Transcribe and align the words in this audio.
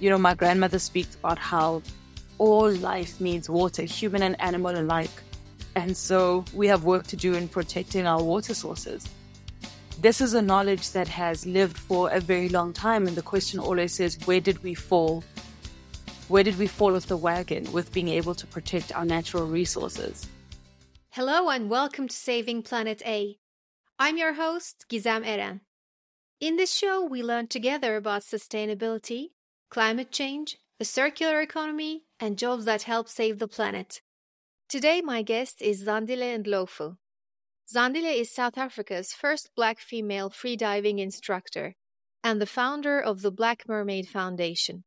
You 0.00 0.10
know, 0.10 0.18
my 0.18 0.34
grandmother 0.34 0.78
speaks 0.78 1.14
about 1.14 1.38
how 1.38 1.82
all 2.38 2.70
life 2.70 3.20
needs 3.20 3.48
water, 3.48 3.82
human 3.82 4.22
and 4.22 4.40
animal 4.40 4.76
alike. 4.76 5.22
And 5.76 5.96
so 5.96 6.44
we 6.52 6.66
have 6.66 6.84
work 6.84 7.06
to 7.08 7.16
do 7.16 7.34
in 7.34 7.48
protecting 7.48 8.06
our 8.06 8.22
water 8.22 8.54
sources. 8.54 9.08
This 10.00 10.20
is 10.20 10.34
a 10.34 10.42
knowledge 10.42 10.90
that 10.90 11.06
has 11.08 11.46
lived 11.46 11.78
for 11.78 12.10
a 12.10 12.20
very 12.20 12.48
long 12.48 12.72
time. 12.72 13.06
And 13.06 13.16
the 13.16 13.22
question 13.22 13.60
always 13.60 14.00
is 14.00 14.18
where 14.26 14.40
did 14.40 14.62
we 14.64 14.74
fall? 14.74 15.22
Where 16.28 16.42
did 16.42 16.58
we 16.58 16.66
fall 16.66 16.96
off 16.96 17.06
the 17.06 17.16
wagon 17.16 17.70
with 17.72 17.92
being 17.92 18.08
able 18.08 18.34
to 18.34 18.46
protect 18.46 18.94
our 18.94 19.04
natural 19.04 19.46
resources? 19.46 20.28
Hello 21.10 21.48
and 21.48 21.70
welcome 21.70 22.08
to 22.08 22.16
Saving 22.16 22.62
Planet 22.62 23.00
A. 23.06 23.38
I'm 23.98 24.18
your 24.18 24.32
host, 24.32 24.86
Gizem 24.88 25.24
Eren. 25.24 25.60
In 26.40 26.56
this 26.56 26.74
show, 26.74 27.04
we 27.04 27.22
learn 27.22 27.46
together 27.46 27.94
about 27.94 28.22
sustainability, 28.22 29.28
climate 29.70 30.10
change, 30.10 30.58
the 30.78 30.84
circular 30.84 31.40
economy, 31.40 32.02
and 32.20 32.38
jobs 32.38 32.64
that 32.64 32.82
help 32.82 33.08
save 33.08 33.38
the 33.38 33.48
planet. 33.48 34.00
Today, 34.68 35.00
my 35.00 35.22
guest 35.22 35.62
is 35.62 35.84
Zandile 35.84 36.42
Ndhlovu. 36.42 36.96
Zandile 37.72 38.18
is 38.18 38.34
South 38.34 38.58
Africa's 38.58 39.12
first 39.12 39.50
black 39.56 39.78
female 39.80 40.30
freediving 40.30 40.98
instructor 40.98 41.74
and 42.22 42.40
the 42.40 42.46
founder 42.46 43.00
of 43.00 43.22
the 43.22 43.30
Black 43.30 43.64
Mermaid 43.68 44.08
Foundation, 44.08 44.84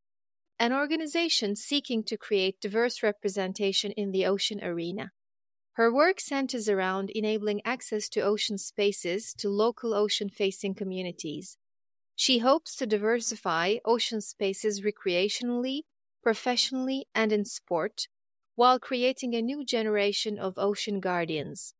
an 0.59 0.73
organization 0.73 1.55
seeking 1.55 2.03
to 2.03 2.17
create 2.17 2.59
diverse 2.59 3.03
representation 3.03 3.91
in 3.91 4.11
the 4.11 4.25
ocean 4.25 4.63
arena. 4.63 5.11
Her 5.73 5.93
work 5.93 6.19
centers 6.19 6.67
around 6.67 7.11
enabling 7.13 7.61
access 7.63 8.09
to 8.09 8.21
ocean 8.21 8.57
spaces 8.57 9.35
to 9.37 9.49
local 9.49 9.93
ocean 9.93 10.29
facing 10.29 10.73
communities. 10.73 11.57
She 12.19 12.39
hopes 12.39 12.75
to 12.77 12.87
diversify 12.87 13.75
ocean 13.85 14.21
spaces 14.21 14.81
recreationally, 14.81 15.81
professionally, 16.23 17.05
and 17.13 17.31
in 17.31 17.45
sport, 17.45 18.07
while 18.55 18.79
creating 18.79 19.35
a 19.35 19.41
new 19.43 19.63
generation 19.63 20.39
of 20.39 20.57
ocean 20.57 20.99
guardians. 20.99 21.75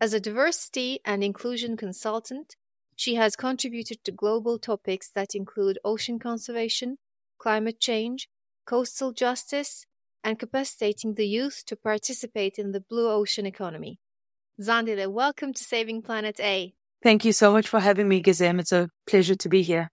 As 0.00 0.12
a 0.12 0.18
diversity 0.18 0.98
and 1.04 1.22
inclusion 1.22 1.76
consultant, 1.76 2.56
she 2.96 3.14
has 3.14 3.36
contributed 3.36 4.02
to 4.02 4.10
global 4.10 4.58
topics 4.58 5.08
that 5.14 5.36
include 5.36 5.78
ocean 5.84 6.18
conservation, 6.18 6.98
climate 7.38 7.78
change, 7.78 8.28
coastal 8.66 9.12
justice, 9.12 9.86
and 10.24 10.40
capacitating 10.40 11.14
the 11.14 11.28
youth 11.28 11.62
to 11.66 11.76
participate 11.76 12.58
in 12.58 12.72
the 12.72 12.80
blue 12.80 13.08
ocean 13.08 13.46
economy. 13.46 14.00
Zandile, 14.60 15.06
welcome 15.12 15.52
to 15.52 15.62
Saving 15.62 16.02
Planet 16.02 16.40
A. 16.40 16.74
Thank 17.02 17.24
you 17.24 17.32
so 17.32 17.52
much 17.52 17.66
for 17.66 17.80
having 17.80 18.08
me, 18.08 18.22
Gizem. 18.22 18.60
It's 18.60 18.72
a 18.72 18.88
pleasure 19.06 19.34
to 19.34 19.48
be 19.48 19.62
here. 19.62 19.90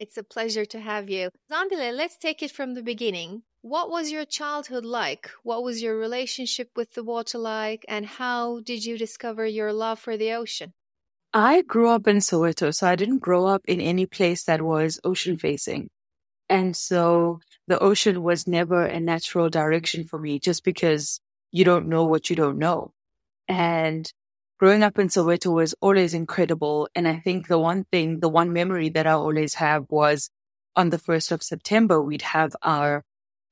It's 0.00 0.16
a 0.16 0.24
pleasure 0.24 0.64
to 0.64 0.80
have 0.80 1.08
you. 1.08 1.30
Zandile, 1.50 1.94
let's 1.94 2.16
take 2.16 2.42
it 2.42 2.50
from 2.50 2.74
the 2.74 2.82
beginning. 2.82 3.42
What 3.62 3.90
was 3.90 4.10
your 4.10 4.24
childhood 4.24 4.84
like? 4.84 5.30
What 5.44 5.62
was 5.62 5.82
your 5.82 5.96
relationship 5.96 6.70
with 6.74 6.94
the 6.94 7.04
water 7.04 7.38
like? 7.38 7.84
And 7.86 8.06
how 8.06 8.60
did 8.60 8.84
you 8.84 8.98
discover 8.98 9.46
your 9.46 9.72
love 9.72 10.00
for 10.00 10.16
the 10.16 10.32
ocean? 10.32 10.72
I 11.32 11.62
grew 11.62 11.88
up 11.90 12.08
in 12.08 12.16
Soweto, 12.16 12.74
so 12.74 12.88
I 12.88 12.96
didn't 12.96 13.18
grow 13.18 13.46
up 13.46 13.62
in 13.66 13.80
any 13.80 14.06
place 14.06 14.42
that 14.44 14.62
was 14.62 14.98
ocean 15.04 15.36
facing. 15.36 15.90
And 16.48 16.76
so 16.76 17.38
the 17.68 17.78
ocean 17.78 18.24
was 18.24 18.48
never 18.48 18.84
a 18.84 18.98
natural 18.98 19.48
direction 19.48 20.02
for 20.04 20.18
me 20.18 20.40
just 20.40 20.64
because 20.64 21.20
you 21.52 21.64
don't 21.64 21.86
know 21.86 22.04
what 22.04 22.28
you 22.28 22.34
don't 22.34 22.58
know. 22.58 22.92
And 23.46 24.12
growing 24.60 24.82
up 24.82 24.98
in 24.98 25.08
Soweto 25.08 25.54
was 25.54 25.74
always 25.80 26.12
incredible. 26.12 26.86
And 26.94 27.08
I 27.08 27.16
think 27.18 27.48
the 27.48 27.58
one 27.58 27.84
thing, 27.84 28.20
the 28.20 28.28
one 28.28 28.52
memory 28.52 28.90
that 28.90 29.06
I 29.06 29.12
always 29.12 29.54
have 29.54 29.86
was 29.88 30.28
on 30.76 30.90
the 30.90 30.98
1st 30.98 31.32
of 31.32 31.42
September, 31.42 32.02
we'd 32.02 32.20
have 32.20 32.54
our 32.62 33.02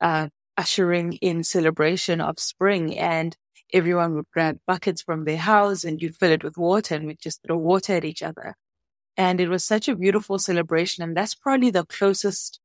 uh, 0.02 0.28
ushering 0.58 1.14
in 1.14 1.44
celebration 1.44 2.20
of 2.20 2.38
spring 2.38 2.98
and 2.98 3.34
everyone 3.72 4.16
would 4.16 4.26
grab 4.34 4.58
buckets 4.66 5.00
from 5.00 5.24
their 5.24 5.38
house 5.38 5.82
and 5.82 6.02
you'd 6.02 6.14
fill 6.14 6.30
it 6.30 6.44
with 6.44 6.58
water 6.58 6.94
and 6.94 7.06
we'd 7.06 7.22
just 7.22 7.40
throw 7.42 7.56
water 7.56 7.94
at 7.94 8.04
each 8.04 8.22
other. 8.22 8.54
And 9.16 9.40
it 9.40 9.48
was 9.48 9.64
such 9.64 9.88
a 9.88 9.96
beautiful 9.96 10.38
celebration. 10.38 11.02
And 11.02 11.16
that's 11.16 11.34
probably 11.34 11.70
the 11.70 11.86
closest 11.86 12.60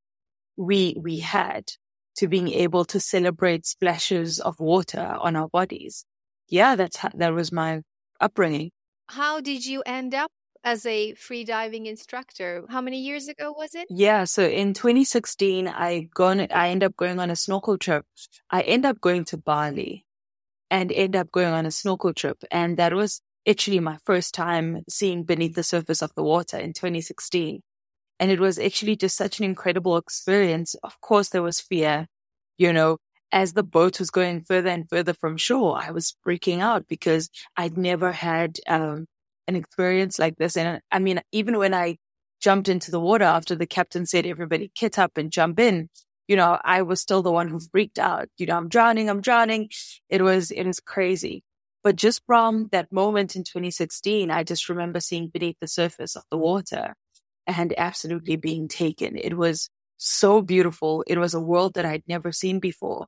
we 0.58 0.98
we 1.00 1.20
had 1.20 1.72
to 2.18 2.28
being 2.28 2.50
able 2.50 2.84
to 2.86 3.00
celebrate 3.00 3.66
splashes 3.66 4.42
of 4.42 4.60
water 4.60 5.16
on 5.20 5.38
our 5.38 5.48
bodies. 5.48 6.06
Yeah, 6.50 6.76
that's 6.76 7.00
that 7.16 7.34
was 7.34 7.52
my 7.52 7.82
upbringing. 8.24 8.72
How 9.10 9.42
did 9.42 9.66
you 9.66 9.84
end 9.86 10.16
up 10.16 10.32
as 10.64 10.86
a 10.86 11.14
free 11.16 11.44
diving 11.44 11.86
instructor? 11.86 12.64
How 12.70 12.82
many 12.82 13.00
years 13.00 13.28
ago 13.28 13.52
was 13.52 13.76
it? 13.76 13.86
Yeah, 13.90 14.24
so 14.24 14.44
in 14.44 14.74
2016, 14.74 15.68
I 15.68 16.08
gone. 16.14 16.40
I 16.40 16.70
end 16.70 16.84
up 16.84 16.96
going 16.96 17.20
on 17.20 17.30
a 17.30 17.36
snorkel 17.36 17.78
trip. 17.78 18.06
I 18.50 18.62
end 18.62 18.86
up 18.86 19.02
going 19.02 19.26
to 19.26 19.38
Bali, 19.38 20.06
and 20.72 20.92
end 20.92 21.16
up 21.16 21.32
going 21.32 21.54
on 21.54 21.66
a 21.66 21.72
snorkel 21.72 22.14
trip, 22.14 22.38
and 22.50 22.78
that 22.78 22.94
was 22.94 23.22
actually 23.48 23.80
my 23.80 23.98
first 24.06 24.34
time 24.34 24.84
seeing 24.88 25.24
beneath 25.24 25.56
the 25.56 25.64
surface 25.64 26.02
of 26.02 26.16
the 26.16 26.24
water 26.24 26.58
in 26.58 26.72
2016. 26.72 27.62
And 28.20 28.32
it 28.32 28.40
was 28.40 28.58
actually 28.58 28.96
just 28.96 29.18
such 29.18 29.40
an 29.40 29.46
incredible 29.46 29.98
experience. 29.98 30.76
Of 30.76 31.02
course, 31.02 31.30
there 31.30 31.44
was 31.44 31.60
fear, 31.60 32.08
you 32.58 32.72
know, 32.72 33.00
as 33.34 33.54
the 33.54 33.64
boat 33.64 34.00
was 34.00 34.12
going 34.12 34.42
further 34.42 34.70
and 34.70 34.88
further 34.88 35.14
from 35.14 35.38
shore, 35.38 35.82
I 35.82 35.90
was 35.92 36.16
freaking 36.26 36.60
out 36.60 36.88
because 36.88 37.30
I'd 37.58 37.78
never 37.78 38.12
had 38.12 38.60
um, 38.68 39.08
an 39.48 39.56
experience 39.56 40.20
like 40.20 40.38
this. 40.38 40.56
And 40.56 40.80
I 40.92 41.00
mean, 41.00 41.20
even 41.32 41.58
when 41.58 41.74
I 41.74 41.98
jumped 42.40 42.70
into 42.70 42.92
the 42.92 43.00
water 43.00 43.26
after 43.26 43.56
the 43.56 43.66
captain 43.66 44.06
said, 44.06 44.28
everybody 44.28 44.72
kit 44.76 45.00
up 45.00 45.18
and 45.18 45.32
jump 45.32 45.60
in, 45.60 45.90
you 46.28 46.36
know, 46.36 46.60
I 46.64 46.84
was 46.84 47.02
still 47.02 47.24
the 47.24 47.32
one 47.32 47.50
who 47.50 47.60
freaked 47.60 47.98
out. 47.98 48.30
You 48.38 48.46
know, 48.46 48.56
I'm 48.56 48.70
drowning, 48.70 49.10
I'm 49.10 49.22
drowning. 49.22 49.70
It 50.10 50.22
was, 50.22 50.52
it 50.52 50.66
was 50.66 50.80
crazy. 50.80 51.44
But 51.84 51.96
just 51.96 52.22
from 52.28 52.70
that 52.72 52.92
moment 52.92 53.36
in 53.36 53.44
2016, 53.44 54.30
I 54.30 54.44
just 54.44 54.70
remember 54.70 55.00
seeing 55.00 55.28
beneath 55.28 55.58
the 55.60 55.68
surface 55.68 56.16
of 56.16 56.24
the 56.30 56.38
water 56.38 56.94
and 57.48 57.74
absolutely 57.78 58.36
being 58.36 58.68
taken. 58.68 59.18
It 59.18 59.36
was 59.38 59.70
so 59.98 60.42
beautiful. 60.42 61.04
It 61.08 61.18
was 61.18 61.34
a 61.34 61.42
world 61.42 61.74
that 61.74 61.86
I'd 61.86 62.04
never 62.08 62.32
seen 62.32 62.60
before. 62.60 63.08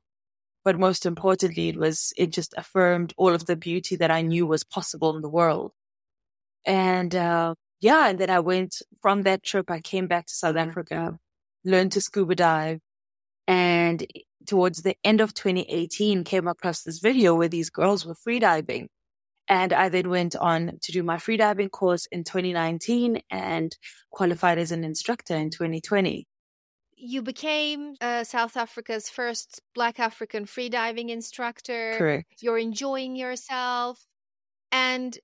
But 0.66 0.80
most 0.80 1.06
importantly, 1.06 1.68
it 1.68 1.76
was, 1.76 2.12
it 2.16 2.32
just 2.32 2.52
affirmed 2.56 3.14
all 3.16 3.32
of 3.32 3.46
the 3.46 3.54
beauty 3.54 3.94
that 3.94 4.10
I 4.10 4.22
knew 4.22 4.48
was 4.48 4.64
possible 4.64 5.14
in 5.14 5.22
the 5.22 5.28
world. 5.28 5.70
And, 6.66 7.14
uh, 7.14 7.54
yeah, 7.80 8.08
and 8.08 8.18
then 8.18 8.30
I 8.30 8.40
went 8.40 8.82
from 9.00 9.22
that 9.22 9.44
trip, 9.44 9.70
I 9.70 9.80
came 9.80 10.08
back 10.08 10.26
to 10.26 10.34
South 10.34 10.56
Africa, 10.56 11.20
learned 11.64 11.92
to 11.92 12.00
scuba 12.00 12.34
dive. 12.34 12.80
And 13.46 14.04
towards 14.44 14.82
the 14.82 14.96
end 15.04 15.20
of 15.20 15.34
2018, 15.34 16.24
came 16.24 16.48
across 16.48 16.82
this 16.82 16.98
video 16.98 17.36
where 17.36 17.46
these 17.46 17.70
girls 17.70 18.04
were 18.04 18.16
freediving 18.16 18.88
and 19.48 19.72
I 19.72 19.88
then 19.88 20.10
went 20.10 20.34
on 20.34 20.80
to 20.82 20.90
do 20.90 21.04
my 21.04 21.18
freediving 21.18 21.70
course 21.70 22.06
in 22.06 22.24
2019 22.24 23.22
and 23.30 23.76
qualified 24.10 24.58
as 24.58 24.72
an 24.72 24.82
instructor 24.82 25.36
in 25.36 25.50
2020. 25.50 26.26
You 26.96 27.22
became 27.22 27.94
uh, 28.00 28.24
South 28.24 28.56
Africa's 28.56 29.10
first 29.10 29.60
Black 29.74 30.00
African 30.00 30.46
freediving 30.46 31.10
instructor. 31.10 31.94
Correct. 31.98 32.42
You're 32.42 32.58
enjoying 32.58 33.16
yourself. 33.16 34.06
And 34.72 35.18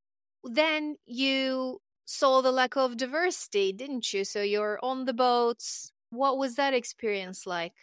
then 0.44 0.96
you 1.06 1.80
saw 2.04 2.42
the 2.42 2.52
lack 2.52 2.76
of 2.76 2.96
diversity, 2.96 3.72
didn't 3.72 4.12
you? 4.12 4.24
So 4.24 4.42
you're 4.42 4.78
on 4.82 5.06
the 5.06 5.14
boats. 5.14 5.92
What 6.10 6.38
was 6.38 6.56
that 6.56 6.74
experience 6.74 7.46
like? 7.46 7.74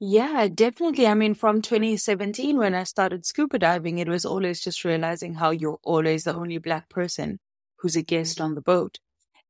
Yeah, 0.00 0.48
definitely. 0.48 1.06
I 1.06 1.14
mean, 1.14 1.34
from 1.34 1.62
2017, 1.62 2.58
when 2.58 2.74
I 2.74 2.84
started 2.84 3.24
scuba 3.24 3.58
diving, 3.58 3.98
it 3.98 4.08
was 4.08 4.24
always 4.24 4.60
just 4.60 4.84
realizing 4.84 5.34
how 5.34 5.50
you're 5.50 5.78
always 5.82 6.24
the 6.24 6.34
only 6.34 6.58
black 6.58 6.88
person 6.88 7.38
who's 7.78 7.96
a 7.96 8.02
guest 8.02 8.40
on 8.40 8.54
the 8.54 8.60
boat. 8.60 8.98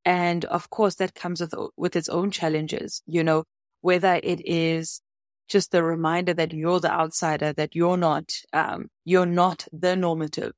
And 0.05 0.45
of 0.47 0.71
course, 0.71 0.97
that 0.97 1.15
comes 1.15 1.41
with, 1.41 1.55
with 1.77 1.97
its 1.97 2.09
own 2.09 2.31
challenges, 2.31 3.03
you 3.07 3.25
know, 3.25 3.45
whether 3.85 4.19
it 4.23 4.41
is 4.47 5.03
just 5.47 5.71
the 5.71 5.85
reminder 5.85 6.33
that 6.33 6.55
you're 6.55 6.81
the 6.81 6.91
outsider, 6.91 7.53
that 7.53 7.75
you're 7.75 7.99
not, 7.99 8.33
um, 8.55 8.89
you're 9.05 9.27
not 9.27 9.69
the 9.73 9.95
normative, 9.95 10.53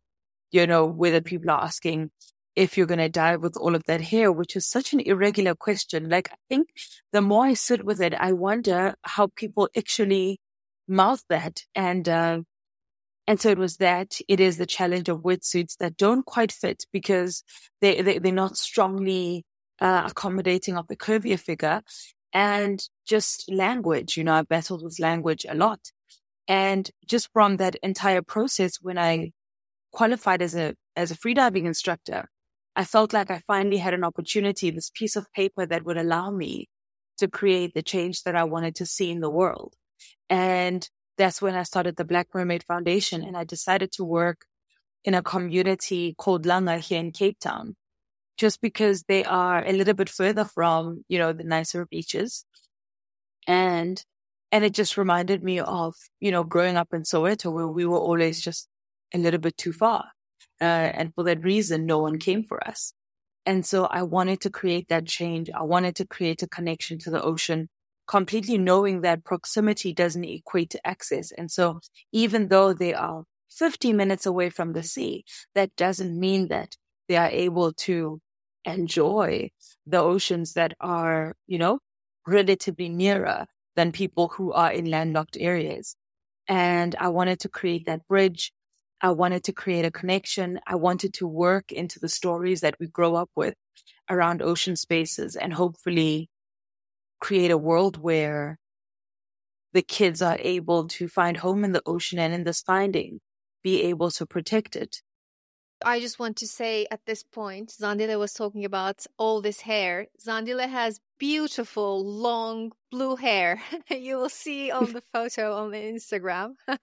you 0.53 0.65
know, 0.65 0.87
whether 0.87 1.21
people 1.21 1.51
are 1.51 1.65
asking, 1.65 2.13
if 2.55 2.79
you're 2.79 2.87
going 2.87 3.01
to 3.01 3.09
die 3.09 3.35
with 3.35 3.57
all 3.57 3.75
of 3.75 3.83
that 3.89 4.01
hair, 4.01 4.31
which 4.31 4.55
is 4.55 4.65
such 4.65 4.93
an 4.93 5.01
irregular 5.01 5.57
question. 5.57 6.09
Like, 6.09 6.31
I 6.31 6.37
think 6.49 6.69
the 7.13 7.21
more 7.21 7.47
I 7.47 7.55
sit 7.55 7.85
with 7.85 8.01
it, 8.01 8.15
I 8.15 8.31
wonder 8.31 8.95
how 9.03 9.27
people 9.35 9.69
actually 9.77 10.39
mouth 10.87 11.25
that. 11.29 11.63
And, 11.75 12.09
uh, 12.09 12.43
and 13.27 13.41
so 13.41 13.49
it 13.49 13.59
was 13.59 13.79
that 13.79 14.21
it 14.29 14.39
is 14.39 14.57
the 14.57 14.67
challenge 14.67 15.09
of 15.09 15.23
wetsuits 15.23 15.77
that 15.79 15.97
don't 15.97 16.25
quite 16.25 16.53
fit 16.53 16.85
because 16.93 17.43
they, 17.81 18.01
they 18.03 18.19
they're 18.19 18.33
not 18.33 18.57
strongly 18.57 19.45
uh, 19.81 20.05
accommodating 20.07 20.77
of 20.77 20.87
the 20.87 20.97
curvier 20.97 21.41
figure 21.41 21.83
and 22.33 22.89
just 23.07 23.51
language. 23.51 24.17
You 24.17 24.25
know, 24.25 24.35
I 24.35 24.43
battled 24.43 24.83
with 24.83 24.99
language 25.01 25.47
a 25.49 25.55
lot. 25.55 25.81
And 26.49 26.91
just 27.07 27.31
from 27.33 27.57
that 27.57 27.77
entire 27.77 28.23
process, 28.23 28.77
when 28.81 28.99
I 28.99 29.33
qualified 29.93 30.43
as 30.43 30.55
a, 30.55 30.75
as 30.95 31.11
a 31.11 31.17
freediving 31.17 31.65
instructor, 31.65 32.29
I 32.77 32.85
felt 32.85 33.13
like 33.13 33.31
I 33.31 33.41
finally 33.47 33.79
had 33.79 33.95
an 33.95 34.05
opportunity, 34.05 34.71
this 34.71 34.91
piece 34.95 35.17
of 35.17 35.33
paper 35.33 35.65
that 35.67 35.85
would 35.85 35.97
allow 35.97 36.31
me 36.31 36.69
to 37.19 37.27
create 37.27 37.73
the 37.75 37.83
change 37.83 38.23
that 38.25 38.37
I 38.37 38.45
wanted 38.45 38.75
to 38.77 38.87
see 38.87 39.11
in 39.11 39.21
the 39.21 39.31
world. 39.31 39.75
And 40.29 40.89
that's 41.17 41.41
when 41.41 41.55
I 41.55 41.63
started 41.63 41.97
the 41.97 42.05
Black 42.05 42.29
Mermaid 42.35 42.65
Foundation 42.65 43.25
and 43.25 43.37
I 43.37 43.45
decided 43.45 43.93
to 43.93 44.05
work 44.05 44.45
in 45.05 45.15
a 45.15 45.23
community 45.23 46.15
called 46.19 46.45
Langa 46.45 46.79
here 46.79 47.01
in 47.01 47.13
Cape 47.13 47.39
Town, 47.41 47.77
just 48.37 48.61
because 48.61 49.05
they 49.05 49.25
are 49.25 49.65
a 49.65 49.73
little 49.73 49.95
bit 49.95 50.11
further 50.11 50.45
from, 50.45 51.05
you 51.09 51.19
know, 51.19 51.33
the 51.33 51.45
nicer 51.45 51.87
beaches. 51.87 52.45
And, 53.47 54.03
and 54.53 54.65
it 54.65 54.75
just 54.75 54.97
reminded 54.97 55.43
me 55.43 55.61
of, 55.61 55.95
you 56.21 56.31
know, 56.31 56.45
growing 56.45 56.77
up 56.77 56.93
in 56.93 57.03
Soweto 57.03 57.53
where 57.53 57.69
we 57.69 57.85
were 57.87 57.99
always 57.99 58.41
just 58.41 58.69
a 59.15 59.19
little 59.19 59.41
bit 59.41 59.57
too 59.57 59.73
far. 59.73 60.07
Uh, 60.61 60.65
and 60.65 61.15
for 61.15 61.25
that 61.25 61.45
reason, 61.45 61.87
no 61.87 61.99
one 61.99 62.19
came 62.19 62.43
for 62.43 62.67
us. 62.67 62.93
And 63.45 63.65
so 63.65 63.85
I 63.87 64.03
wanted 64.03 64.41
to 64.43 64.51
create 64.51 64.89
that 64.89 65.07
change. 65.07 65.51
I 65.51 65.63
wanted 65.63 65.95
to 65.97 66.07
create 66.07 66.43
a 66.43 66.49
connection 66.49 66.99
to 67.01 67.11
the 67.11 67.23
ocean, 67.23 67.69
completely 68.09 68.59
knowing 68.59 69.03
that 69.03 69.25
proximity 69.25 69.93
doesn't 69.93 70.25
equate 70.25 70.71
to 70.71 70.87
access. 70.87 71.31
And 71.31 71.51
so 71.51 71.81
even 72.13 72.49
though 72.49 72.73
they 72.73 72.93
are 72.93 73.25
50 73.51 73.93
minutes 73.93 74.27
away 74.27 74.51
from 74.51 74.73
the 74.73 74.83
sea, 74.83 75.25
that 75.55 75.75
doesn't 75.77 76.19
mean 76.19 76.49
that 76.49 76.77
they 77.09 77.17
are 77.17 77.31
able 77.31 77.73
to 77.73 78.21
enjoy 78.65 79.51
the 79.87 79.99
oceans 79.99 80.55
that 80.55 80.75
are, 80.81 81.37
you 81.47 81.59
know, 81.59 81.79
relatively 82.27 82.89
nearer 82.89 83.47
than 83.77 83.93
people 83.93 84.29
who 84.29 84.53
are 84.53 84.73
in 84.73 84.91
landlocked 84.91 85.37
areas. 85.39 85.97
And 86.49 86.95
I 86.99 87.09
wanted 87.09 87.41
to 87.41 87.49
create 87.49 87.87
that 87.87 88.07
bridge 88.09 88.53
I 89.01 89.11
wanted 89.11 89.45
to 89.45 89.53
create 89.53 89.85
a 89.85 89.91
connection. 89.91 90.61
I 90.67 90.75
wanted 90.77 91.13
to 91.15 91.27
work 91.27 91.71
into 91.71 91.99
the 91.99 92.09
stories 92.09 92.63
that 92.63 92.77
we 92.81 92.87
grow 92.87 93.15
up 93.15 93.31
with 93.37 93.55
around 94.09 94.43
ocean 94.43 94.77
spaces 94.77 95.37
and 95.37 95.53
hopefully 95.53 96.31
create 97.21 97.51
a 97.51 97.59
world 97.59 97.99
where 97.99 98.59
the 99.73 99.83
kids 99.83 100.23
are 100.23 100.39
able 100.41 100.89
to 100.89 101.09
find 101.09 101.37
home 101.39 101.65
in 101.65 101.73
the 101.73 101.83
ocean 101.87 102.19
and 102.19 102.33
in 102.35 102.45
this 102.45 102.63
finding, 102.63 103.21
be 103.63 103.83
able 103.83 104.11
to 104.11 104.27
protect 104.27 104.75
it. 104.75 105.03
I 105.85 106.01
just 106.01 106.19
want 106.19 106.37
to 106.39 106.47
say 106.47 106.87
at 106.91 107.05
this 107.07 107.23
point, 107.23 107.71
Zandile 107.71 108.19
was 108.19 108.33
talking 108.33 108.65
about 108.65 109.07
all 109.19 109.41
this 109.41 109.61
hair. 109.61 110.07
Zandile 110.25 110.69
has 110.69 111.01
beautiful, 111.19 112.05
long 112.05 112.73
blue 112.91 113.17
hair. 113.17 113.63
you 113.91 114.17
will 114.17 114.29
see 114.29 114.71
on 114.71 114.93
the 114.93 115.03
photo 115.13 115.55
on 115.55 115.71
the 115.71 115.79
Instagram. 115.79 116.55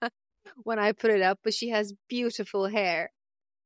when 0.62 0.78
I 0.78 0.92
put 0.92 1.10
it 1.10 1.22
up, 1.22 1.40
but 1.42 1.54
she 1.54 1.70
has 1.70 1.94
beautiful 2.08 2.66
hair. 2.66 3.10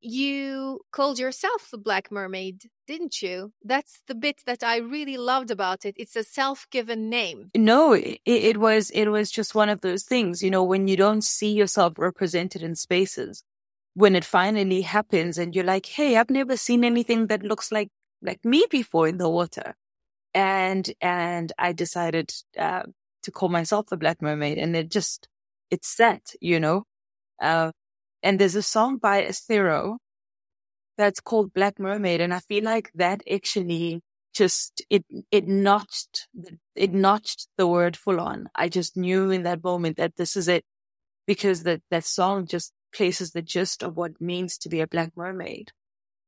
You 0.00 0.80
called 0.92 1.18
yourself 1.18 1.68
the 1.72 1.78
Black 1.78 2.12
Mermaid, 2.12 2.70
didn't 2.86 3.20
you? 3.20 3.52
That's 3.64 4.00
the 4.06 4.14
bit 4.14 4.42
that 4.46 4.62
I 4.62 4.76
really 4.76 5.16
loved 5.16 5.50
about 5.50 5.84
it. 5.84 5.96
It's 5.98 6.14
a 6.14 6.22
self-given 6.22 7.08
name. 7.10 7.50
No, 7.56 7.94
it, 7.94 8.20
it 8.24 8.58
was 8.58 8.90
it 8.90 9.08
was 9.08 9.30
just 9.30 9.56
one 9.56 9.68
of 9.68 9.80
those 9.80 10.04
things, 10.04 10.40
you 10.40 10.50
know, 10.50 10.62
when 10.62 10.86
you 10.86 10.96
don't 10.96 11.24
see 11.24 11.52
yourself 11.52 11.98
represented 11.98 12.62
in 12.62 12.76
spaces. 12.76 13.42
When 13.98 14.14
it 14.16 14.24
finally 14.24 14.82
happens 14.82 15.38
and 15.38 15.54
you're 15.54 15.64
like, 15.74 15.86
"Hey, 15.86 16.16
I've 16.16 16.30
never 16.30 16.56
seen 16.56 16.84
anything 16.84 17.26
that 17.28 17.42
looks 17.42 17.72
like 17.72 17.90
like 18.22 18.44
me 18.44 18.64
before 18.70 19.08
in 19.08 19.18
the 19.18 19.28
water." 19.28 19.74
And 20.34 20.92
and 21.00 21.52
I 21.58 21.72
decided 21.72 22.32
uh, 22.58 22.84
to 23.24 23.30
call 23.32 23.50
myself 23.50 23.86
the 23.88 23.96
Black 23.98 24.22
Mermaid 24.22 24.58
and 24.58 24.76
it 24.76 24.90
just 24.90 25.28
it's 25.70 25.88
set, 25.88 26.34
you 26.40 26.60
know. 26.60 26.84
Uh, 27.42 27.72
and 28.22 28.38
there's 28.40 28.56
a 28.56 28.62
song 28.62 28.98
by 28.98 29.22
Esthero 29.24 29.98
that's 30.96 31.20
called 31.20 31.54
Black 31.54 31.78
Mermaid, 31.78 32.20
and 32.20 32.34
I 32.34 32.40
feel 32.40 32.64
like 32.64 32.90
that 32.94 33.22
actually 33.32 34.02
just 34.34 34.82
it 34.90 35.04
it 35.30 35.46
notched 35.48 36.28
it 36.74 36.92
notched 36.92 37.48
the 37.56 37.66
word 37.66 37.96
full 37.96 38.20
on. 38.20 38.48
I 38.54 38.68
just 38.68 38.96
knew 38.96 39.30
in 39.30 39.42
that 39.44 39.62
moment 39.64 39.96
that 39.98 40.16
this 40.16 40.36
is 40.36 40.48
it 40.48 40.64
because 41.26 41.64
that 41.64 41.82
that 41.90 42.04
song 42.04 42.46
just 42.46 42.72
places 42.92 43.32
the 43.32 43.42
gist 43.42 43.82
of 43.82 43.96
what 43.96 44.20
means 44.20 44.58
to 44.58 44.68
be 44.68 44.80
a 44.80 44.86
black 44.86 45.16
mermaid, 45.16 45.72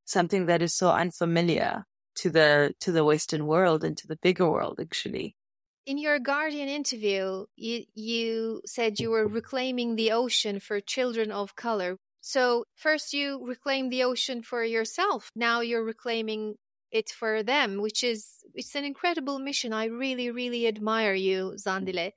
something 0.05 0.45
that 0.45 0.61
is 0.61 0.73
so 0.73 0.91
unfamiliar 0.91 1.85
to 2.15 2.29
the 2.29 2.73
to 2.79 2.91
the 2.91 3.05
Western 3.05 3.47
world 3.47 3.83
and 3.83 3.97
to 3.97 4.07
the 4.07 4.17
bigger 4.17 4.49
world 4.49 4.79
actually. 4.79 5.35
In 5.85 5.97
your 5.97 6.19
Guardian 6.19 6.69
interview, 6.69 7.45
you, 7.55 7.85
you 7.95 8.61
said 8.65 8.99
you 8.99 9.09
were 9.09 9.27
reclaiming 9.27 9.95
the 9.95 10.11
ocean 10.11 10.59
for 10.59 10.79
children 10.79 11.31
of 11.31 11.55
color. 11.55 11.97
So, 12.19 12.65
first 12.75 13.13
you 13.13 13.43
reclaimed 13.43 13.91
the 13.91 14.03
ocean 14.03 14.43
for 14.43 14.63
yourself. 14.63 15.31
Now 15.35 15.61
you're 15.61 15.83
reclaiming 15.83 16.55
it 16.91 17.09
for 17.09 17.41
them, 17.41 17.81
which 17.81 18.03
is 18.03 18.27
it's 18.53 18.75
an 18.75 18.85
incredible 18.85 19.39
mission. 19.39 19.73
I 19.73 19.85
really, 19.85 20.29
really 20.29 20.67
admire 20.67 21.15
you, 21.15 21.55
Zandile. 21.57 22.11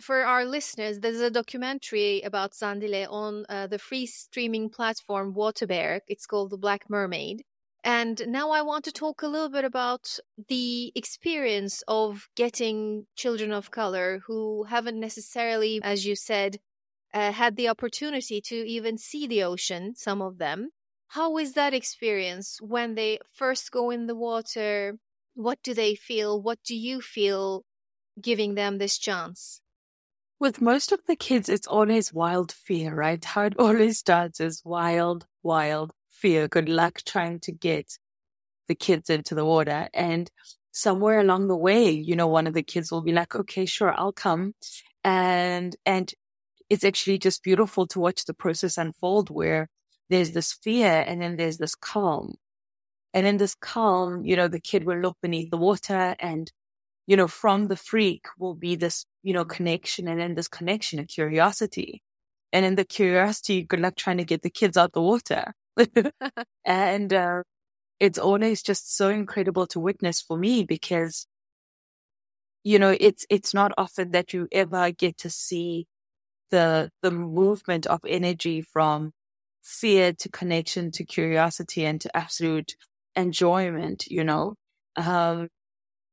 For 0.00 0.24
our 0.24 0.46
listeners, 0.46 1.00
there's 1.00 1.20
a 1.20 1.30
documentary 1.30 2.22
about 2.22 2.52
Zandile 2.52 3.06
on 3.10 3.44
uh, 3.50 3.66
the 3.66 3.78
free 3.78 4.06
streaming 4.06 4.70
platform 4.70 5.34
WaterBear. 5.34 6.00
It's 6.08 6.24
called 6.24 6.50
The 6.50 6.56
Black 6.56 6.88
Mermaid. 6.88 7.44
And 7.84 8.26
now 8.26 8.50
I 8.50 8.62
want 8.62 8.84
to 8.86 8.92
talk 8.92 9.20
a 9.20 9.28
little 9.28 9.50
bit 9.50 9.64
about 9.64 10.18
the 10.48 10.90
experience 10.94 11.82
of 11.86 12.30
getting 12.34 13.06
children 13.14 13.52
of 13.52 13.70
color 13.70 14.22
who 14.26 14.64
haven't 14.64 14.98
necessarily, 14.98 15.80
as 15.82 16.06
you 16.06 16.16
said, 16.16 16.60
uh, 17.12 17.32
had 17.32 17.56
the 17.56 17.68
opportunity 17.68 18.40
to 18.40 18.54
even 18.54 18.96
see 18.96 19.26
the 19.26 19.42
ocean, 19.42 19.94
some 19.96 20.22
of 20.22 20.38
them. 20.38 20.70
How 21.08 21.36
is 21.36 21.52
that 21.54 21.74
experience 21.74 22.58
when 22.62 22.94
they 22.94 23.18
first 23.32 23.70
go 23.70 23.90
in 23.90 24.06
the 24.06 24.16
water? 24.16 24.98
What 25.34 25.58
do 25.62 25.74
they 25.74 25.94
feel? 25.94 26.40
What 26.40 26.58
do 26.64 26.74
you 26.74 27.02
feel 27.02 27.64
giving 28.18 28.54
them 28.54 28.78
this 28.78 28.96
chance? 28.96 29.60
With 30.40 30.62
most 30.62 30.90
of 30.90 31.00
the 31.06 31.16
kids, 31.16 31.50
it's 31.50 31.66
always 31.66 32.14
wild 32.14 32.50
fear, 32.50 32.94
right? 32.94 33.22
How 33.22 33.42
it 33.42 33.54
always 33.58 33.98
starts 33.98 34.40
is 34.40 34.62
wild, 34.64 35.26
wild 35.42 35.92
fear, 36.08 36.48
good 36.48 36.68
luck 36.68 37.02
trying 37.04 37.40
to 37.40 37.52
get 37.52 37.98
the 38.66 38.74
kids 38.74 39.10
into 39.10 39.34
the 39.34 39.44
water. 39.44 39.90
And 39.92 40.30
somewhere 40.72 41.20
along 41.20 41.48
the 41.48 41.56
way, 41.56 41.90
you 41.90 42.16
know, 42.16 42.26
one 42.26 42.46
of 42.46 42.54
the 42.54 42.62
kids 42.62 42.90
will 42.90 43.02
be 43.02 43.12
like, 43.12 43.36
okay, 43.36 43.66
sure, 43.66 43.92
I'll 43.92 44.12
come. 44.12 44.54
And, 45.04 45.76
and 45.84 46.10
it's 46.70 46.84
actually 46.84 47.18
just 47.18 47.42
beautiful 47.42 47.86
to 47.88 48.00
watch 48.00 48.24
the 48.24 48.32
process 48.32 48.78
unfold 48.78 49.28
where 49.28 49.68
there's 50.08 50.30
this 50.32 50.54
fear 50.54 51.04
and 51.06 51.20
then 51.20 51.36
there's 51.36 51.58
this 51.58 51.74
calm. 51.74 52.36
And 53.12 53.26
in 53.26 53.36
this 53.36 53.54
calm, 53.54 54.24
you 54.24 54.36
know, 54.36 54.48
the 54.48 54.60
kid 54.60 54.84
will 54.84 55.00
look 55.00 55.18
beneath 55.20 55.50
the 55.50 55.58
water 55.58 56.16
and, 56.18 56.50
you 57.10 57.16
know, 57.16 57.28
from 57.28 57.68
the 57.68 57.76
freak 57.76 58.26
will 58.38 58.54
be 58.54 58.76
this, 58.76 59.04
you 59.24 59.34
know, 59.34 59.44
connection 59.44 60.08
and 60.08 60.20
then 60.20 60.36
this 60.36 60.48
connection, 60.48 61.00
a 61.00 61.06
curiosity. 61.06 62.02
And 62.52 62.64
in 62.64 62.76
the 62.76 62.84
curiosity, 62.84 63.64
good 63.64 63.80
luck 63.80 63.96
trying 63.96 64.18
to 64.18 64.24
get 64.24 64.42
the 64.42 64.50
kids 64.50 64.76
out 64.78 64.92
the 64.94 65.02
water. 65.02 65.54
and 66.64 67.12
uh, 67.12 67.42
it's 68.00 68.18
always 68.18 68.62
just 68.62 68.96
so 68.96 69.10
incredible 69.10 69.66
to 69.68 69.80
witness 69.80 70.22
for 70.22 70.38
me 70.38 70.64
because, 70.64 71.26
you 72.64 72.78
know, 72.78 72.96
it's 73.00 73.26
it's 73.30 73.54
not 73.54 73.72
often 73.78 74.10
that 74.12 74.32
you 74.32 74.48
ever 74.52 74.90
get 74.92 75.16
to 75.18 75.30
see 75.30 75.86
the 76.50 76.90
the 77.02 77.12
movement 77.12 77.86
of 77.86 78.00
energy 78.08 78.62
from 78.62 79.12
fear 79.64 80.12
to 80.14 80.30
connection 80.30 80.92
to 80.92 81.04
curiosity 81.04 81.86
and 81.86 82.00
to 82.02 82.16
absolute 82.16 82.76
enjoyment, 83.16 84.06
you 84.08 84.24
know, 84.24 84.54
um, 84.96 85.48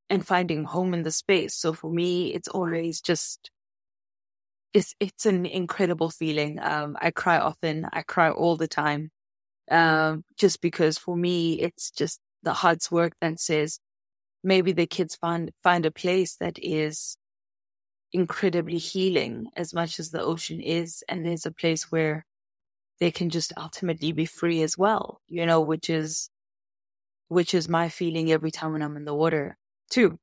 and 0.10 0.26
finding 0.26 0.64
home 0.64 0.94
in 0.94 1.04
the 1.04 1.12
space. 1.12 1.56
So 1.56 1.74
for 1.74 1.92
me, 1.92 2.34
it's 2.34 2.48
always 2.48 3.02
just 3.02 3.52
it's 4.74 4.96
it's 5.00 5.26
an 5.26 5.46
incredible 5.46 6.10
feeling. 6.10 6.60
Um, 6.62 6.98
I 7.02 7.12
cry 7.12 7.40
often. 7.40 7.88
I 7.92 8.02
cry 8.02 8.30
all 8.30 8.58
the 8.58 8.68
time 8.68 9.12
um, 9.70 10.24
just 10.38 10.62
because 10.62 10.98
for 10.98 11.16
me, 11.16 11.60
it's 11.60 11.92
just 11.92 12.20
the 12.44 12.54
heart's 12.54 12.92
work 12.92 13.14
that 13.22 13.40
says 13.40 13.80
maybe 14.44 14.72
the 14.72 14.88
kids 14.88 15.16
find, 15.16 15.52
find 15.62 15.86
a 15.86 15.92
place 15.92 16.36
that 16.36 16.58
is 16.62 17.18
incredibly 18.14 18.78
healing 18.78 19.48
as 19.56 19.74
much 19.74 20.00
as 20.00 20.12
the 20.12 20.22
ocean 20.22 20.62
is. 20.62 21.04
And 21.10 21.26
there's 21.26 21.46
a 21.46 21.52
place 21.52 21.92
where 21.92 22.26
they 23.00 23.12
can 23.12 23.30
just 23.30 23.54
ultimately 23.58 24.12
be 24.12 24.26
free 24.26 24.62
as 24.62 24.78
well, 24.78 25.22
you 25.28 25.46
know, 25.46 25.60
which 25.62 25.90
is, 25.90 26.30
which 27.28 27.54
is 27.54 27.68
my 27.68 27.90
feeling 27.90 28.32
every 28.32 28.52
time 28.52 28.72
when 28.72 28.82
I'm 28.82 28.96
in 28.96 29.06
the 29.06 29.14
water 29.14 29.58
too. 29.90 30.20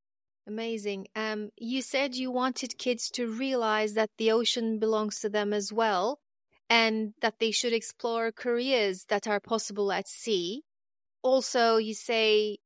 Amazing. 0.46 1.08
Um, 1.16 1.50
you 1.56 1.80
said 1.80 2.14
you 2.14 2.30
wanted 2.30 2.78
kids 2.78 3.10
to 3.12 3.26
realize 3.26 3.94
that 3.94 4.10
the 4.18 4.30
ocean 4.30 4.78
belongs 4.78 5.20
to 5.20 5.30
them 5.30 5.52
as 5.52 5.72
well 5.72 6.20
and 6.68 7.14
that 7.20 7.38
they 7.38 7.50
should 7.50 7.72
explore 7.72 8.30
careers 8.32 9.06
that 9.08 9.26
are 9.26 9.40
possible 9.40 9.90
at 9.90 10.06
sea. 10.08 10.62
Also, 11.22 11.76
you 11.78 11.94
say 11.94 12.58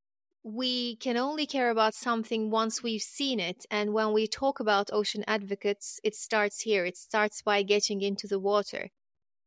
we 0.44 0.96
can 0.96 1.16
only 1.16 1.46
care 1.46 1.70
about 1.70 1.94
something 1.94 2.50
once 2.50 2.82
we've 2.82 3.02
seen 3.02 3.40
it. 3.40 3.66
And 3.70 3.92
when 3.92 4.12
we 4.12 4.26
talk 4.26 4.60
about 4.60 4.90
ocean 4.92 5.24
advocates, 5.26 6.00
it 6.04 6.14
starts 6.16 6.62
here. 6.62 6.84
It 6.84 6.96
starts 6.96 7.42
by 7.42 7.62
getting 7.62 8.02
into 8.02 8.26
the 8.26 8.40
water. 8.40 8.90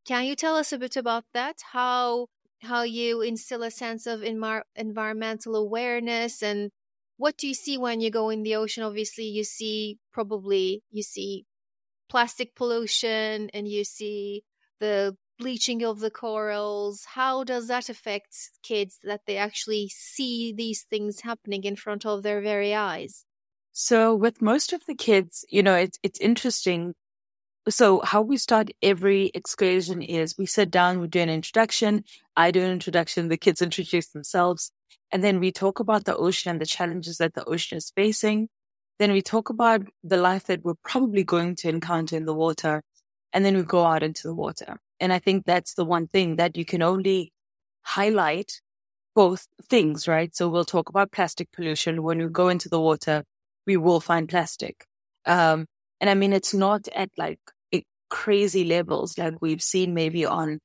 Can 0.04 0.24
you 0.24 0.36
tell 0.36 0.56
us 0.56 0.72
a 0.72 0.78
bit 0.78 0.96
about 0.96 1.24
that? 1.34 1.60
How 1.72 2.28
how 2.62 2.82
you 2.82 3.20
instill 3.22 3.62
a 3.64 3.70
sense 3.70 4.06
of 4.06 4.20
envir- 4.20 4.62
environmental 4.76 5.56
awareness 5.56 6.42
and 6.42 6.70
what 7.16 7.36
do 7.36 7.46
you 7.46 7.54
see 7.54 7.78
when 7.78 8.00
you 8.00 8.10
go 8.10 8.30
in 8.30 8.42
the 8.42 8.56
ocean? 8.56 8.82
Obviously, 8.82 9.24
you 9.24 9.44
see 9.44 9.98
probably 10.12 10.82
you 10.90 11.02
see 11.02 11.46
plastic 12.08 12.54
pollution 12.54 13.48
and 13.54 13.68
you 13.68 13.84
see 13.84 14.42
the 14.80 15.16
bleaching 15.38 15.82
of 15.84 16.00
the 16.00 16.10
corals. 16.10 17.04
How 17.14 17.44
does 17.44 17.68
that 17.68 17.88
affect 17.88 18.36
kids 18.62 18.98
that 19.02 19.22
they 19.26 19.36
actually 19.36 19.88
see 19.88 20.52
these 20.52 20.82
things 20.82 21.20
happening 21.20 21.64
in 21.64 21.76
front 21.76 22.04
of 22.06 22.22
their 22.22 22.40
very 22.40 22.74
eyes? 22.74 23.24
So 23.72 24.14
with 24.14 24.42
most 24.42 24.72
of 24.72 24.82
the 24.86 24.94
kids, 24.94 25.44
you 25.48 25.62
know, 25.62 25.74
it's 25.74 25.98
it's 26.02 26.20
interesting. 26.20 26.94
So 27.68 28.00
how 28.00 28.20
we 28.20 28.36
start 28.36 28.70
every 28.82 29.30
excursion 29.34 30.02
is 30.02 30.36
we 30.36 30.46
sit 30.46 30.70
down, 30.70 31.00
we 31.00 31.08
do 31.08 31.20
an 31.20 31.30
introduction. 31.30 32.04
I 32.36 32.50
do 32.50 32.60
an 32.60 32.70
introduction. 32.70 33.28
The 33.28 33.36
kids 33.36 33.62
introduce 33.62 34.08
themselves. 34.08 34.72
And 35.12 35.22
then 35.22 35.40
we 35.40 35.52
talk 35.52 35.78
about 35.78 36.04
the 36.04 36.16
ocean 36.16 36.50
and 36.50 36.60
the 36.60 36.66
challenges 36.66 37.18
that 37.18 37.34
the 37.34 37.44
ocean 37.44 37.78
is 37.78 37.92
facing. 37.94 38.48
Then 38.98 39.12
we 39.12 39.22
talk 39.22 39.50
about 39.50 39.82
the 40.02 40.16
life 40.16 40.44
that 40.44 40.64
we're 40.64 40.74
probably 40.82 41.22
going 41.22 41.54
to 41.56 41.68
encounter 41.68 42.16
in 42.16 42.24
the 42.24 42.34
water. 42.34 42.82
And 43.32 43.44
then 43.44 43.56
we 43.56 43.62
go 43.62 43.84
out 43.84 44.02
into 44.02 44.26
the 44.26 44.34
water. 44.34 44.78
And 45.00 45.12
I 45.12 45.18
think 45.18 45.44
that's 45.44 45.74
the 45.74 45.84
one 45.84 46.06
thing 46.08 46.36
that 46.36 46.56
you 46.56 46.64
can 46.64 46.82
only 46.82 47.32
highlight 47.82 48.60
both 49.14 49.46
things, 49.68 50.08
right? 50.08 50.34
So 50.34 50.48
we'll 50.48 50.64
talk 50.64 50.88
about 50.88 51.12
plastic 51.12 51.52
pollution. 51.52 52.02
When 52.02 52.18
we 52.18 52.28
go 52.28 52.48
into 52.48 52.68
the 52.68 52.80
water, 52.80 53.24
we 53.66 53.76
will 53.76 54.00
find 54.00 54.28
plastic. 54.28 54.86
Um, 55.26 55.66
and 56.00 56.08
I 56.08 56.14
mean, 56.14 56.32
it's 56.32 56.54
not 56.54 56.88
at 56.94 57.10
like 57.16 57.38
crazy 58.12 58.62
levels 58.62 59.16
like 59.16 59.34
we've 59.40 59.62
seen 59.62 59.94
maybe 59.94 60.24
on 60.26 60.60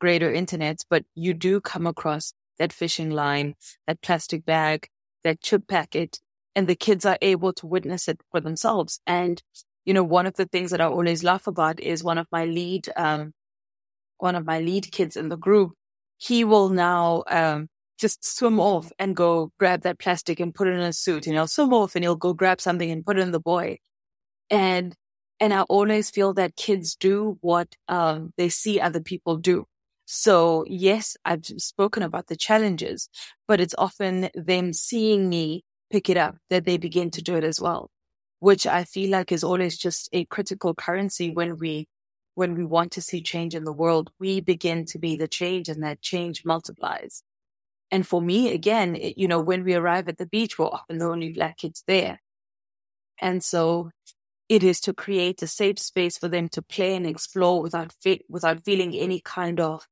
greater 0.00 0.32
internets, 0.32 0.84
but 0.88 1.04
you 1.16 1.34
do 1.34 1.60
come 1.60 1.84
across 1.86 2.32
that 2.62 2.72
fishing 2.72 3.10
line, 3.10 3.56
that 3.88 4.00
plastic 4.02 4.44
bag, 4.44 4.86
that 5.24 5.40
chip 5.40 5.66
packet, 5.66 6.20
and 6.54 6.68
the 6.68 6.76
kids 6.76 7.04
are 7.04 7.18
able 7.20 7.52
to 7.52 7.66
witness 7.66 8.06
it 8.06 8.20
for 8.30 8.40
themselves. 8.40 9.00
And, 9.04 9.42
you 9.84 9.92
know, 9.92 10.04
one 10.04 10.26
of 10.26 10.34
the 10.34 10.46
things 10.46 10.70
that 10.70 10.80
I 10.80 10.84
always 10.84 11.24
laugh 11.24 11.48
about 11.48 11.80
is 11.80 12.04
one 12.04 12.18
of 12.18 12.28
my 12.30 12.44
lead, 12.44 12.88
um, 12.96 13.32
one 14.18 14.36
of 14.36 14.46
my 14.46 14.60
lead 14.60 14.92
kids 14.92 15.16
in 15.16 15.28
the 15.28 15.36
group, 15.36 15.72
he 16.18 16.44
will 16.44 16.68
now, 16.68 17.24
um, 17.28 17.66
just 17.98 18.24
swim 18.24 18.60
off 18.60 18.92
and 18.96 19.16
go 19.16 19.50
grab 19.58 19.82
that 19.82 19.98
plastic 19.98 20.38
and 20.38 20.54
put 20.54 20.68
it 20.68 20.74
in 20.74 20.80
a 20.80 20.92
suit 20.92 21.26
and 21.26 21.34
he'll 21.34 21.48
swim 21.48 21.72
off 21.72 21.96
and 21.96 22.04
he'll 22.04 22.14
go 22.14 22.32
grab 22.32 22.60
something 22.60 22.92
and 22.92 23.04
put 23.04 23.18
it 23.18 23.22
in 23.22 23.32
the 23.32 23.40
buoy. 23.40 23.80
And, 24.50 24.94
and 25.40 25.52
I 25.52 25.62
always 25.62 26.10
feel 26.10 26.32
that 26.34 26.54
kids 26.54 26.94
do 26.94 27.38
what, 27.40 27.74
um, 27.88 28.32
they 28.36 28.48
see 28.48 28.80
other 28.80 29.00
people 29.00 29.36
do. 29.36 29.66
So 30.14 30.66
yes, 30.68 31.16
I've 31.24 31.46
spoken 31.46 32.02
about 32.02 32.26
the 32.26 32.36
challenges, 32.36 33.08
but 33.48 33.60
it's 33.62 33.74
often 33.78 34.28
them 34.34 34.74
seeing 34.74 35.30
me 35.30 35.64
pick 35.90 36.10
it 36.10 36.18
up 36.18 36.36
that 36.50 36.66
they 36.66 36.76
begin 36.76 37.10
to 37.12 37.22
do 37.22 37.34
it 37.36 37.44
as 37.44 37.58
well, 37.58 37.90
which 38.38 38.66
I 38.66 38.84
feel 38.84 39.08
like 39.10 39.32
is 39.32 39.42
always 39.42 39.78
just 39.78 40.10
a 40.12 40.26
critical 40.26 40.74
currency 40.74 41.30
when 41.30 41.56
we, 41.58 41.88
when 42.34 42.54
we 42.54 42.62
want 42.62 42.92
to 42.92 43.00
see 43.00 43.22
change 43.22 43.54
in 43.54 43.64
the 43.64 43.72
world, 43.72 44.10
we 44.20 44.42
begin 44.42 44.84
to 44.86 44.98
be 44.98 45.16
the 45.16 45.28
change 45.28 45.70
and 45.70 45.82
that 45.82 46.02
change 46.02 46.44
multiplies. 46.44 47.22
And 47.90 48.06
for 48.06 48.20
me, 48.20 48.52
again, 48.52 48.96
it, 48.96 49.16
you 49.16 49.28
know, 49.28 49.40
when 49.40 49.64
we 49.64 49.74
arrive 49.74 50.08
at 50.10 50.18
the 50.18 50.26
beach, 50.26 50.58
we're 50.58 50.66
often 50.66 50.98
the 50.98 51.06
only 51.06 51.32
black 51.32 51.56
kids 51.56 51.84
there. 51.86 52.20
And 53.18 53.42
so 53.42 53.90
it 54.48 54.62
is 54.62 54.80
to 54.82 54.94
create 54.94 55.42
a 55.42 55.46
safe 55.46 55.78
space 55.78 56.18
for 56.18 56.28
them 56.28 56.48
to 56.50 56.62
play 56.62 56.96
and 56.96 57.06
explore 57.06 57.62
without, 57.62 57.92
fe- 58.02 58.24
without 58.28 58.64
feeling 58.64 58.94
any 58.94 59.20
kind 59.20 59.60
of 59.60 59.86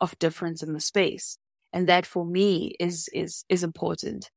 of 0.00 0.18
difference 0.18 0.62
in 0.62 0.72
the 0.72 0.80
space. 0.80 1.38
And 1.72 1.88
that 1.88 2.06
for 2.06 2.24
me 2.24 2.74
is, 2.78 3.08
is, 3.12 3.44
is 3.48 3.64
important. 3.64 4.30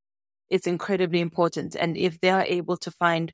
It's 0.50 0.68
incredibly 0.68 1.20
important. 1.20 1.76
And 1.76 1.98
if 1.98 2.20
they 2.20 2.30
are 2.30 2.46
able 2.46 2.78
to 2.78 2.92
find 2.92 3.34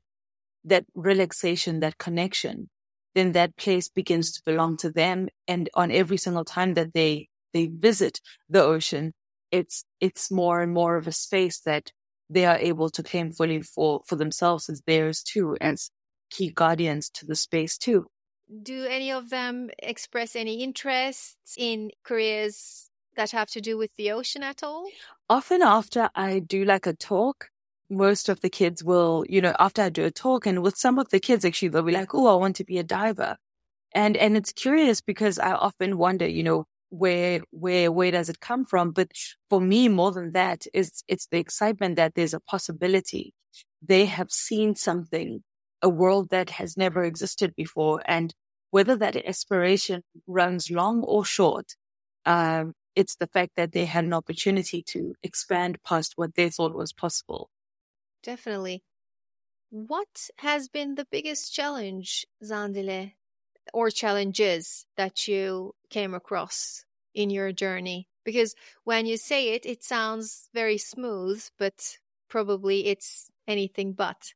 that 0.64 0.84
relaxation, 0.94 1.80
that 1.80 1.98
connection, 1.98 2.68
then 3.14 3.32
that 3.32 3.56
place 3.56 3.88
begins 3.88 4.32
to 4.32 4.42
belong 4.44 4.76
to 4.78 4.90
them. 4.90 5.28
And 5.46 5.70
on 5.74 5.90
every 5.90 6.16
single 6.16 6.44
time 6.44 6.74
that 6.74 6.92
they, 6.92 7.28
they 7.52 7.66
visit 7.66 8.20
the 8.48 8.62
ocean, 8.62 9.12
it's, 9.50 9.84
it's 10.00 10.30
more 10.30 10.60
and 10.60 10.72
more 10.72 10.96
of 10.96 11.06
a 11.06 11.12
space 11.12 11.60
that 11.60 11.92
they 12.28 12.44
are 12.44 12.58
able 12.58 12.90
to 12.90 13.02
claim 13.02 13.30
fully 13.30 13.62
for, 13.62 14.02
for 14.06 14.16
themselves 14.16 14.68
as 14.68 14.82
theirs 14.86 15.22
too, 15.22 15.56
as 15.60 15.90
key 16.30 16.50
guardians 16.50 17.08
to 17.10 17.26
the 17.26 17.36
space 17.36 17.78
too 17.78 18.06
do 18.62 18.84
any 18.84 19.10
of 19.10 19.30
them 19.30 19.70
express 19.78 20.36
any 20.36 20.62
interest 20.62 21.36
in 21.56 21.90
careers 22.04 22.90
that 23.16 23.30
have 23.30 23.48
to 23.50 23.60
do 23.60 23.76
with 23.76 23.90
the 23.96 24.10
ocean 24.12 24.42
at 24.42 24.62
all? 24.62 24.86
Often 25.28 25.62
after 25.62 26.10
I 26.14 26.38
do 26.38 26.64
like 26.64 26.86
a 26.86 26.92
talk, 26.92 27.50
most 27.90 28.28
of 28.28 28.40
the 28.40 28.50
kids 28.50 28.82
will, 28.82 29.24
you 29.28 29.40
know, 29.40 29.54
after 29.58 29.82
I 29.82 29.88
do 29.88 30.04
a 30.04 30.10
talk 30.10 30.46
and 30.46 30.62
with 30.62 30.76
some 30.76 30.98
of 30.98 31.10
the 31.10 31.20
kids 31.20 31.44
actually, 31.44 31.68
they'll 31.68 31.82
be 31.82 31.92
like, 31.92 32.14
Oh, 32.14 32.26
I 32.26 32.34
want 32.34 32.56
to 32.56 32.64
be 32.64 32.78
a 32.78 32.82
diver. 32.82 33.36
And, 33.94 34.16
and 34.16 34.36
it's 34.36 34.52
curious 34.52 35.00
because 35.00 35.38
I 35.38 35.52
often 35.52 35.98
wonder, 35.98 36.26
you 36.26 36.42
know, 36.42 36.64
where, 36.88 37.40
where, 37.50 37.90
where 37.92 38.10
does 38.10 38.28
it 38.28 38.40
come 38.40 38.64
from? 38.64 38.90
But 38.90 39.12
for 39.48 39.60
me, 39.60 39.88
more 39.88 40.12
than 40.12 40.32
that 40.32 40.66
is, 40.72 41.02
it's 41.08 41.26
the 41.26 41.38
excitement 41.38 41.96
that 41.96 42.14
there's 42.14 42.34
a 42.34 42.40
possibility. 42.40 43.32
They 43.80 44.06
have 44.06 44.30
seen 44.30 44.74
something 44.74 45.42
a 45.82 45.88
world 45.88 46.30
that 46.30 46.50
has 46.50 46.76
never 46.76 47.04
existed 47.04 47.54
before. 47.56 48.02
And 48.06 48.34
whether 48.74 48.96
that 48.96 49.14
aspiration 49.24 50.02
runs 50.26 50.68
long 50.68 51.04
or 51.04 51.24
short, 51.24 51.76
um, 52.26 52.74
it's 52.96 53.14
the 53.14 53.28
fact 53.28 53.52
that 53.54 53.70
they 53.70 53.84
had 53.84 54.02
an 54.02 54.12
opportunity 54.12 54.82
to 54.82 55.14
expand 55.22 55.80
past 55.84 56.14
what 56.16 56.34
they 56.34 56.50
thought 56.50 56.74
was 56.74 56.92
possible. 56.92 57.50
Definitely. 58.24 58.82
What 59.70 60.28
has 60.38 60.68
been 60.68 60.96
the 60.96 61.06
biggest 61.08 61.54
challenge, 61.54 62.26
Zandile, 62.42 63.12
or 63.72 63.90
challenges 63.90 64.86
that 64.96 65.28
you 65.28 65.76
came 65.88 66.12
across 66.12 66.84
in 67.14 67.30
your 67.30 67.52
journey? 67.52 68.08
Because 68.24 68.56
when 68.82 69.06
you 69.06 69.18
say 69.18 69.50
it, 69.54 69.64
it 69.64 69.84
sounds 69.84 70.48
very 70.52 70.78
smooth, 70.78 71.44
but 71.60 71.98
probably 72.28 72.86
it's 72.86 73.30
anything 73.46 73.92
but. 73.92 74.34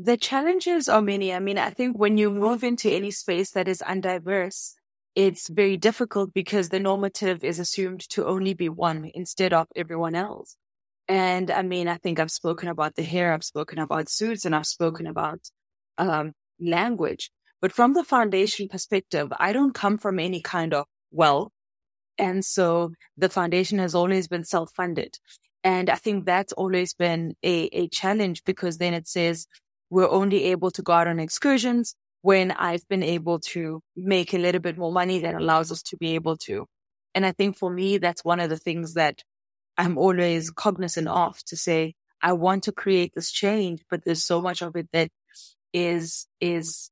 The 0.00 0.16
challenges 0.16 0.88
are 0.88 1.02
many. 1.02 1.34
I 1.34 1.40
mean, 1.40 1.58
I 1.58 1.70
think 1.70 1.98
when 1.98 2.18
you 2.18 2.30
move 2.30 2.62
into 2.62 2.88
any 2.88 3.10
space 3.10 3.50
that 3.50 3.66
is 3.66 3.82
undiverse, 3.84 4.74
it's 5.16 5.48
very 5.48 5.76
difficult 5.76 6.32
because 6.32 6.68
the 6.68 6.78
normative 6.78 7.42
is 7.42 7.58
assumed 7.58 8.08
to 8.10 8.24
only 8.24 8.54
be 8.54 8.68
one 8.68 9.10
instead 9.12 9.52
of 9.52 9.66
everyone 9.74 10.14
else. 10.14 10.56
And 11.08 11.50
I 11.50 11.62
mean, 11.62 11.88
I 11.88 11.96
think 11.96 12.20
I've 12.20 12.30
spoken 12.30 12.68
about 12.68 12.94
the 12.94 13.02
hair, 13.02 13.32
I've 13.32 13.42
spoken 13.42 13.80
about 13.80 14.08
suits, 14.08 14.44
and 14.44 14.54
I've 14.54 14.66
spoken 14.66 15.08
about 15.08 15.40
um, 15.96 16.32
language. 16.60 17.32
But 17.60 17.72
from 17.72 17.94
the 17.94 18.04
foundation 18.04 18.68
perspective, 18.68 19.32
I 19.40 19.52
don't 19.52 19.74
come 19.74 19.98
from 19.98 20.20
any 20.20 20.40
kind 20.40 20.74
of 20.74 20.86
wealth. 21.10 21.50
And 22.18 22.44
so 22.44 22.92
the 23.16 23.28
foundation 23.28 23.80
has 23.80 23.96
always 23.96 24.28
been 24.28 24.44
self 24.44 24.70
funded. 24.76 25.18
And 25.64 25.90
I 25.90 25.96
think 25.96 26.24
that's 26.24 26.52
always 26.52 26.94
been 26.94 27.34
a, 27.42 27.64
a 27.72 27.88
challenge 27.88 28.44
because 28.44 28.78
then 28.78 28.94
it 28.94 29.08
says, 29.08 29.48
we're 29.90 30.08
only 30.08 30.44
able 30.44 30.70
to 30.72 30.82
go 30.82 30.92
out 30.92 31.08
on 31.08 31.18
excursions 31.18 31.94
when 32.22 32.50
I've 32.50 32.86
been 32.88 33.02
able 33.02 33.38
to 33.40 33.80
make 33.96 34.34
a 34.34 34.38
little 34.38 34.60
bit 34.60 34.76
more 34.76 34.92
money 34.92 35.20
that 35.20 35.34
allows 35.34 35.70
us 35.70 35.82
to 35.84 35.96
be 35.96 36.14
able 36.14 36.36
to. 36.38 36.66
And 37.14 37.24
I 37.24 37.32
think 37.32 37.56
for 37.56 37.70
me, 37.70 37.98
that's 37.98 38.24
one 38.24 38.40
of 38.40 38.50
the 38.50 38.56
things 38.56 38.94
that 38.94 39.22
I'm 39.76 39.96
always 39.96 40.50
cognizant 40.50 41.08
of 41.08 41.42
to 41.44 41.56
say, 41.56 41.94
I 42.20 42.32
want 42.32 42.64
to 42.64 42.72
create 42.72 43.12
this 43.14 43.30
change, 43.30 43.82
but 43.88 44.04
there's 44.04 44.24
so 44.24 44.42
much 44.42 44.62
of 44.62 44.74
it 44.76 44.88
that 44.92 45.08
is, 45.72 46.26
is 46.40 46.90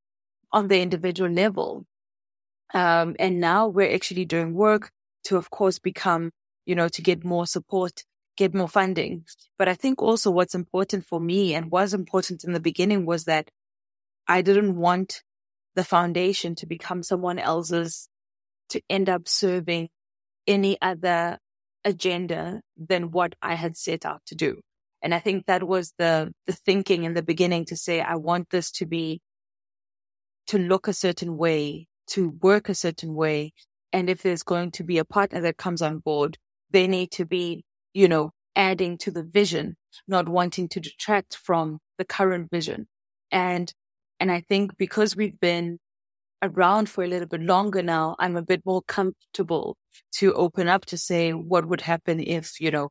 on 0.52 0.68
the 0.68 0.80
individual 0.80 1.30
level. 1.30 1.84
Um, 2.72 3.16
and 3.18 3.40
now 3.40 3.66
we're 3.66 3.92
actually 3.92 4.24
doing 4.24 4.54
work 4.54 4.90
to, 5.24 5.36
of 5.36 5.50
course, 5.50 5.78
become, 5.78 6.30
you 6.64 6.74
know, 6.74 6.88
to 6.88 7.02
get 7.02 7.24
more 7.24 7.46
support 7.46 8.04
get 8.36 8.54
more 8.54 8.68
funding. 8.68 9.24
But 9.58 9.68
I 9.68 9.74
think 9.74 10.02
also 10.02 10.30
what's 10.30 10.54
important 10.54 11.04
for 11.04 11.20
me 11.20 11.54
and 11.54 11.70
was 11.70 11.94
important 11.94 12.44
in 12.44 12.52
the 12.52 12.60
beginning 12.60 13.06
was 13.06 13.24
that 13.24 13.50
I 14.28 14.42
didn't 14.42 14.76
want 14.76 15.22
the 15.74 15.84
foundation 15.84 16.54
to 16.56 16.66
become 16.66 17.02
someone 17.02 17.38
else's 17.38 18.08
to 18.70 18.80
end 18.90 19.08
up 19.08 19.28
serving 19.28 19.88
any 20.46 20.76
other 20.80 21.38
agenda 21.84 22.60
than 22.76 23.10
what 23.10 23.34
I 23.40 23.54
had 23.54 23.76
set 23.76 24.04
out 24.04 24.22
to 24.26 24.34
do. 24.34 24.60
And 25.02 25.14
I 25.14 25.20
think 25.20 25.46
that 25.46 25.62
was 25.62 25.92
the, 25.98 26.32
the 26.46 26.52
thinking 26.52 27.04
in 27.04 27.14
the 27.14 27.22
beginning 27.22 27.66
to 27.66 27.76
say, 27.76 28.00
I 28.00 28.16
want 28.16 28.50
this 28.50 28.70
to 28.72 28.86
be, 28.86 29.20
to 30.48 30.58
look 30.58 30.88
a 30.88 30.92
certain 30.92 31.36
way, 31.36 31.86
to 32.08 32.30
work 32.42 32.68
a 32.68 32.74
certain 32.74 33.14
way. 33.14 33.52
And 33.92 34.10
if 34.10 34.22
there's 34.22 34.42
going 34.42 34.72
to 34.72 34.84
be 34.84 34.98
a 34.98 35.04
partner 35.04 35.40
that 35.42 35.58
comes 35.58 35.82
on 35.82 35.98
board, 35.98 36.38
they 36.70 36.88
need 36.88 37.12
to 37.12 37.24
be 37.24 37.64
you 37.96 38.08
know, 38.08 38.30
adding 38.54 38.98
to 38.98 39.10
the 39.10 39.22
vision, 39.22 39.74
not 40.06 40.28
wanting 40.28 40.68
to 40.68 40.78
detract 40.78 41.34
from 41.34 41.78
the 41.96 42.04
current 42.04 42.50
vision. 42.50 42.86
And, 43.30 43.72
and 44.20 44.30
I 44.30 44.42
think 44.42 44.76
because 44.76 45.16
we've 45.16 45.40
been 45.40 45.78
around 46.42 46.90
for 46.90 47.02
a 47.02 47.06
little 47.06 47.26
bit 47.26 47.40
longer 47.40 47.82
now, 47.82 48.14
I'm 48.18 48.36
a 48.36 48.42
bit 48.42 48.60
more 48.66 48.82
comfortable 48.82 49.78
to 50.16 50.34
open 50.34 50.68
up 50.68 50.84
to 50.86 50.98
say 50.98 51.32
what 51.32 51.66
would 51.66 51.80
happen 51.80 52.20
if, 52.20 52.60
you 52.60 52.70
know, 52.70 52.90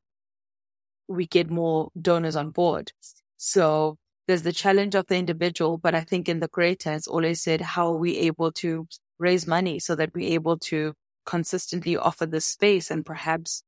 we 1.07 1.27
get 1.27 1.51
more 1.51 1.89
donors 2.01 2.35
on 2.35 2.49
board. 2.49 2.91
So 3.37 3.97
there's 4.27 4.41
the 4.41 4.51
challenge 4.51 4.95
of 4.95 5.05
the 5.05 5.17
individual, 5.17 5.77
but 5.77 5.93
I 5.93 6.01
think 6.01 6.27
in 6.27 6.39
the 6.39 6.47
greater, 6.47 6.89
as 6.89 7.05
always 7.05 7.43
said, 7.43 7.61
how 7.61 7.93
are 7.93 7.97
we 7.97 8.17
able 8.17 8.51
to 8.53 8.87
raise 9.19 9.45
money 9.45 9.77
so 9.77 9.93
that 9.93 10.15
we're 10.15 10.33
able 10.33 10.57
to 10.71 10.95
consistently 11.27 11.95
offer 11.95 12.25
this 12.25 12.47
space 12.47 12.89
and 12.89 13.05
perhaps 13.05 13.61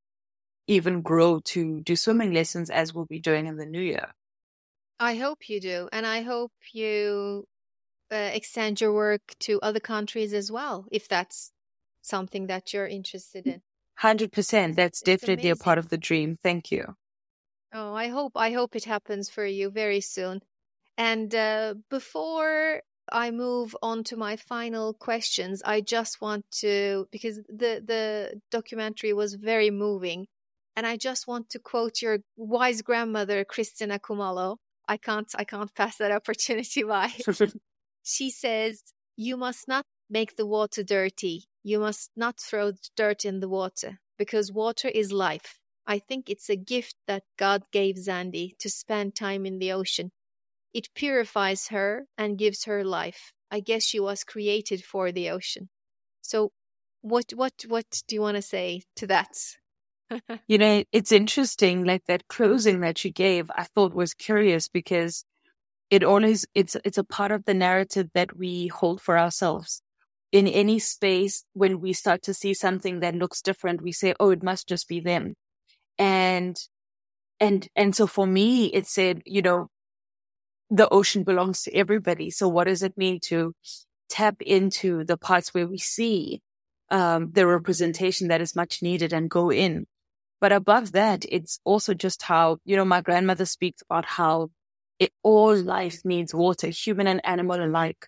even 0.67 1.01
grow 1.01 1.39
to 1.39 1.81
do 1.81 1.95
swimming 1.95 2.33
lessons 2.33 2.69
as 2.69 2.93
we'll 2.93 3.05
be 3.05 3.19
doing 3.19 3.45
in 3.45 3.57
the 3.57 3.65
new 3.65 3.81
year. 3.81 4.13
I 4.99 5.15
hope 5.15 5.49
you 5.49 5.59
do. 5.59 5.89
And 5.91 6.05
I 6.05 6.21
hope 6.21 6.51
you 6.73 7.45
uh, 8.11 8.31
extend 8.33 8.81
your 8.81 8.93
work 8.93 9.21
to 9.41 9.59
other 9.61 9.79
countries 9.79 10.33
as 10.33 10.51
well, 10.51 10.85
if 10.91 11.07
that's 11.07 11.51
something 12.01 12.47
that 12.47 12.73
you're 12.73 12.87
interested 12.87 13.45
in. 13.45 13.61
100%. 14.01 14.75
That's 14.75 15.01
it's 15.01 15.01
definitely 15.01 15.49
amazing. 15.49 15.51
a 15.51 15.63
part 15.63 15.77
of 15.77 15.89
the 15.89 15.97
dream. 15.97 16.37
Thank 16.41 16.71
you. 16.71 16.95
Oh, 17.73 17.93
I 17.93 18.07
hope 18.07 18.33
I 18.35 18.51
hope 18.51 18.75
it 18.75 18.85
happens 18.85 19.29
for 19.29 19.45
you 19.45 19.69
very 19.69 20.01
soon. 20.01 20.41
And 20.97 21.33
uh, 21.35 21.75
before 21.89 22.81
I 23.11 23.31
move 23.31 23.75
on 23.81 24.03
to 24.05 24.17
my 24.17 24.35
final 24.35 24.93
questions, 24.93 25.61
I 25.63 25.81
just 25.81 26.21
want 26.21 26.45
to 26.61 27.07
because 27.11 27.37
the 27.47 27.81
the 27.85 28.41
documentary 28.51 29.13
was 29.13 29.33
very 29.35 29.69
moving, 29.69 30.27
and 30.77 30.85
I 30.85 30.95
just 30.95 31.27
want 31.27 31.49
to 31.49 31.59
quote 31.59 32.03
your 32.03 32.19
wise 32.37 32.83
grandmother 32.83 33.43
Christina 33.43 33.97
Kumalo. 33.97 34.57
I 34.87 34.97
can't 34.97 35.29
I 35.35 35.43
can't 35.43 35.73
pass 35.73 35.97
that 35.97 36.11
opportunity 36.19 36.83
by. 36.83 37.11
she 38.03 38.29
says, 38.29 38.83
"You 39.17 39.35
must 39.35 39.67
not 39.67 39.85
make 40.09 40.37
the 40.37 40.45
water 40.45 40.83
dirty. 40.83 41.45
You 41.63 41.79
must 41.79 42.11
not 42.15 42.39
throw 42.39 42.73
dirt 42.95 43.25
in 43.25 43.39
the 43.39 43.49
water 43.49 43.99
because 44.17 44.53
water 44.53 44.87
is 44.87 45.11
life. 45.11 45.59
I 45.87 45.99
think 45.99 46.29
it's 46.29 46.49
a 46.49 46.55
gift 46.55 46.95
that 47.07 47.23
God 47.37 47.63
gave 47.71 47.95
Zandi 47.95 48.57
to 48.59 48.69
spend 48.69 49.15
time 49.15 49.45
in 49.45 49.57
the 49.57 49.71
ocean. 49.71 50.11
It 50.73 50.93
purifies 50.93 51.69
her 51.69 52.05
and 52.17 52.37
gives 52.37 52.65
her 52.65 52.83
life. 52.83 53.33
I 53.49 53.61
guess 53.61 53.83
she 53.83 53.99
was 53.99 54.23
created 54.23 54.83
for 54.83 55.11
the 55.11 55.31
ocean. 55.31 55.69
So 56.21 56.51
what 57.01 57.31
what 57.31 57.53
what 57.67 58.03
do 58.07 58.15
you 58.15 58.21
want 58.21 58.35
to 58.35 58.41
say 58.43 58.83
to 58.97 59.07
that? 59.07 59.35
You 60.47 60.57
know, 60.57 60.83
it's 60.91 61.11
interesting 61.11 61.83
like 61.83 62.05
that 62.07 62.27
closing 62.27 62.79
that 62.81 63.03
you 63.03 63.11
gave 63.11 63.49
I 63.55 63.63
thought 63.63 63.93
was 63.93 64.13
curious 64.13 64.67
because 64.67 65.25
it 65.89 66.03
always 66.03 66.45
it's 66.53 66.75
it's 66.83 66.97
a 66.97 67.03
part 67.03 67.31
of 67.31 67.45
the 67.45 67.53
narrative 67.53 68.09
that 68.13 68.37
we 68.37 68.67
hold 68.67 69.01
for 69.01 69.17
ourselves. 69.17 69.81
In 70.31 70.47
any 70.47 70.79
space 70.79 71.45
when 71.53 71.79
we 71.79 71.93
start 71.93 72.21
to 72.23 72.33
see 72.33 72.53
something 72.53 72.99
that 72.99 73.15
looks 73.15 73.41
different 73.41 73.81
we 73.81 73.91
say 73.91 74.13
oh 74.19 74.31
it 74.31 74.43
must 74.43 74.67
just 74.67 74.87
be 74.87 74.99
them. 74.99 75.35
And 75.97 76.57
and 77.39 77.67
and 77.75 77.95
so 77.95 78.07
for 78.07 78.27
me 78.27 78.67
it 78.67 78.87
said 78.87 79.21
you 79.25 79.41
know 79.41 79.67
the 80.69 80.89
ocean 80.89 81.23
belongs 81.23 81.61
to 81.63 81.73
everybody 81.73 82.29
so 82.29 82.47
what 82.47 82.65
does 82.65 82.83
it 82.83 82.97
mean 82.97 83.19
to 83.21 83.53
tap 84.09 84.41
into 84.41 85.03
the 85.05 85.17
parts 85.17 85.53
where 85.53 85.67
we 85.67 85.77
see 85.77 86.41
um, 86.89 87.31
the 87.31 87.45
representation 87.47 88.27
that 88.29 88.41
is 88.41 88.55
much 88.55 88.81
needed 88.81 89.13
and 89.13 89.29
go 89.29 89.51
in 89.51 89.85
but 90.39 90.51
above 90.51 90.91
that 90.91 91.25
it's 91.29 91.59
also 91.63 91.93
just 91.93 92.23
how 92.23 92.57
you 92.65 92.75
know 92.75 92.85
my 92.85 93.01
grandmother 93.01 93.45
speaks 93.45 93.81
about 93.89 94.05
how 94.05 94.49
it, 94.99 95.11
all 95.23 95.55
life 95.55 96.01
needs 96.03 96.33
water 96.33 96.67
human 96.67 97.07
and 97.07 97.21
animal 97.23 97.63
alike 97.63 98.07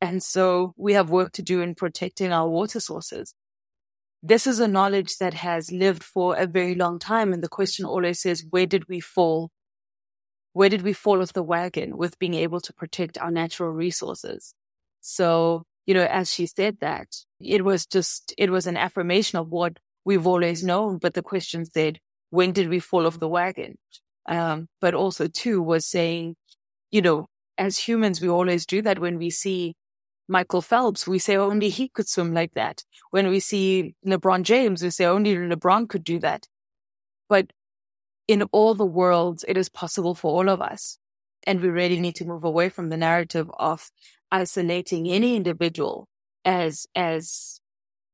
and 0.00 0.22
so 0.22 0.74
we 0.76 0.92
have 0.92 1.10
work 1.10 1.32
to 1.32 1.42
do 1.42 1.60
in 1.60 1.74
protecting 1.74 2.32
our 2.32 2.48
water 2.48 2.80
sources 2.80 3.34
this 4.22 4.46
is 4.46 4.58
a 4.58 4.68
knowledge 4.68 5.18
that 5.18 5.34
has 5.34 5.70
lived 5.70 6.02
for 6.02 6.36
a 6.36 6.46
very 6.46 6.74
long 6.74 6.98
time. 6.98 7.32
And 7.32 7.42
the 7.42 7.48
question 7.48 7.84
always 7.84 8.26
is, 8.26 8.44
where 8.50 8.66
did 8.66 8.88
we 8.88 9.00
fall? 9.00 9.50
Where 10.52 10.68
did 10.68 10.82
we 10.82 10.92
fall 10.92 11.22
off 11.22 11.32
the 11.32 11.42
wagon 11.42 11.96
with 11.96 12.18
being 12.18 12.34
able 12.34 12.60
to 12.60 12.72
protect 12.72 13.16
our 13.18 13.30
natural 13.30 13.70
resources? 13.70 14.54
So, 15.00 15.62
you 15.86 15.94
know, 15.94 16.04
as 16.04 16.32
she 16.32 16.46
said 16.46 16.78
that, 16.80 17.06
it 17.40 17.64
was 17.64 17.86
just, 17.86 18.34
it 18.36 18.50
was 18.50 18.66
an 18.66 18.76
affirmation 18.76 19.38
of 19.38 19.50
what 19.50 19.78
we've 20.08 20.26
always 20.26 20.64
known. 20.64 20.96
But 20.96 21.12
the 21.12 21.22
question 21.22 21.66
said, 21.66 22.00
when 22.30 22.52
did 22.52 22.70
we 22.70 22.80
fall 22.80 23.06
off 23.06 23.20
the 23.20 23.28
wagon? 23.28 23.76
Um, 24.26 24.68
but 24.80 24.94
also 24.94 25.28
too 25.28 25.62
was 25.62 25.84
saying, 25.86 26.34
you 26.90 27.02
know, 27.02 27.26
as 27.58 27.76
humans, 27.76 28.22
we 28.22 28.28
always 28.28 28.64
do 28.64 28.80
that 28.82 28.98
when 28.98 29.18
we 29.18 29.28
see 29.28 29.74
Michael 30.26 30.62
Phelps, 30.62 31.06
we 31.06 31.18
say 31.18 31.36
only 31.36 31.68
he 31.68 31.88
could 31.88 32.08
swim 32.08 32.32
like 32.32 32.54
that. 32.54 32.84
When 33.10 33.28
we 33.28 33.38
see 33.38 33.94
LeBron 34.06 34.44
James, 34.44 34.82
we 34.82 34.90
say 34.90 35.04
only 35.04 35.34
LeBron 35.36 35.88
could 35.90 36.04
do 36.04 36.18
that. 36.20 36.46
But 37.28 37.52
in 38.26 38.42
all 38.50 38.74
the 38.74 38.86
worlds, 38.86 39.44
it 39.46 39.58
is 39.58 39.68
possible 39.68 40.14
for 40.14 40.30
all 40.32 40.48
of 40.48 40.62
us. 40.62 40.98
And 41.46 41.60
we 41.60 41.68
really 41.68 42.00
need 42.00 42.14
to 42.16 42.24
move 42.24 42.44
away 42.44 42.70
from 42.70 42.88
the 42.88 42.96
narrative 42.96 43.50
of 43.58 43.90
isolating 44.32 45.06
any 45.08 45.36
individual 45.36 46.08
as, 46.44 46.86
as, 46.94 47.60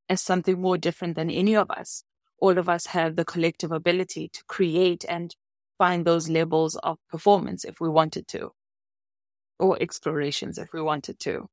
as 0.09 0.21
something 0.21 0.61
more 0.61 0.79
different 0.79 1.17
than 1.17 1.31
any 1.31 1.57
of 1.57 1.71
us. 1.71 2.05
All 2.39 2.59
of 2.59 2.69
us 2.69 2.87
have 2.87 3.17
the 3.17 3.25
collective 3.25 3.73
ability 3.73 4.29
to 4.29 4.45
create 4.47 5.05
and 5.09 5.35
find 5.79 6.05
those 6.05 6.29
levels 6.29 6.77
of 6.77 6.99
performance 7.09 7.65
if 7.65 7.81
we 7.81 7.89
wanted 7.89 8.29
to, 8.29 8.51
or 9.59 9.81
explorations 9.81 10.59
if 10.59 10.73
we 10.73 10.83
wanted 10.83 11.19
to 11.21 11.49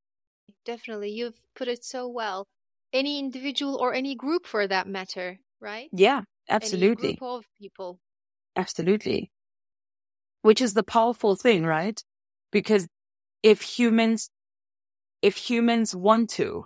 definitely. 0.65 1.11
You've 1.11 1.39
put 1.55 1.67
it 1.67 1.83
so 1.83 2.07
well. 2.07 2.47
Any 2.93 3.19
individual 3.19 3.75
or 3.75 3.93
any 3.93 4.15
group 4.15 4.45
for 4.45 4.67
that 4.67 4.87
matter, 4.87 5.39
right? 5.59 5.89
Yeah, 5.91 6.21
absolutely. 6.49 7.09
Any 7.09 7.15
group 7.17 7.21
of 7.21 7.45
people. 7.57 7.99
Absolutely. 8.55 9.31
Which 10.41 10.61
is 10.61 10.73
the 10.73 10.83
powerful 10.83 11.35
thing, 11.35 11.63
right? 11.65 12.03
Because 12.51 12.87
if 13.43 13.61
humans, 13.61 14.29
if 15.21 15.37
humans 15.37 15.95
want 15.95 16.29
to, 16.31 16.65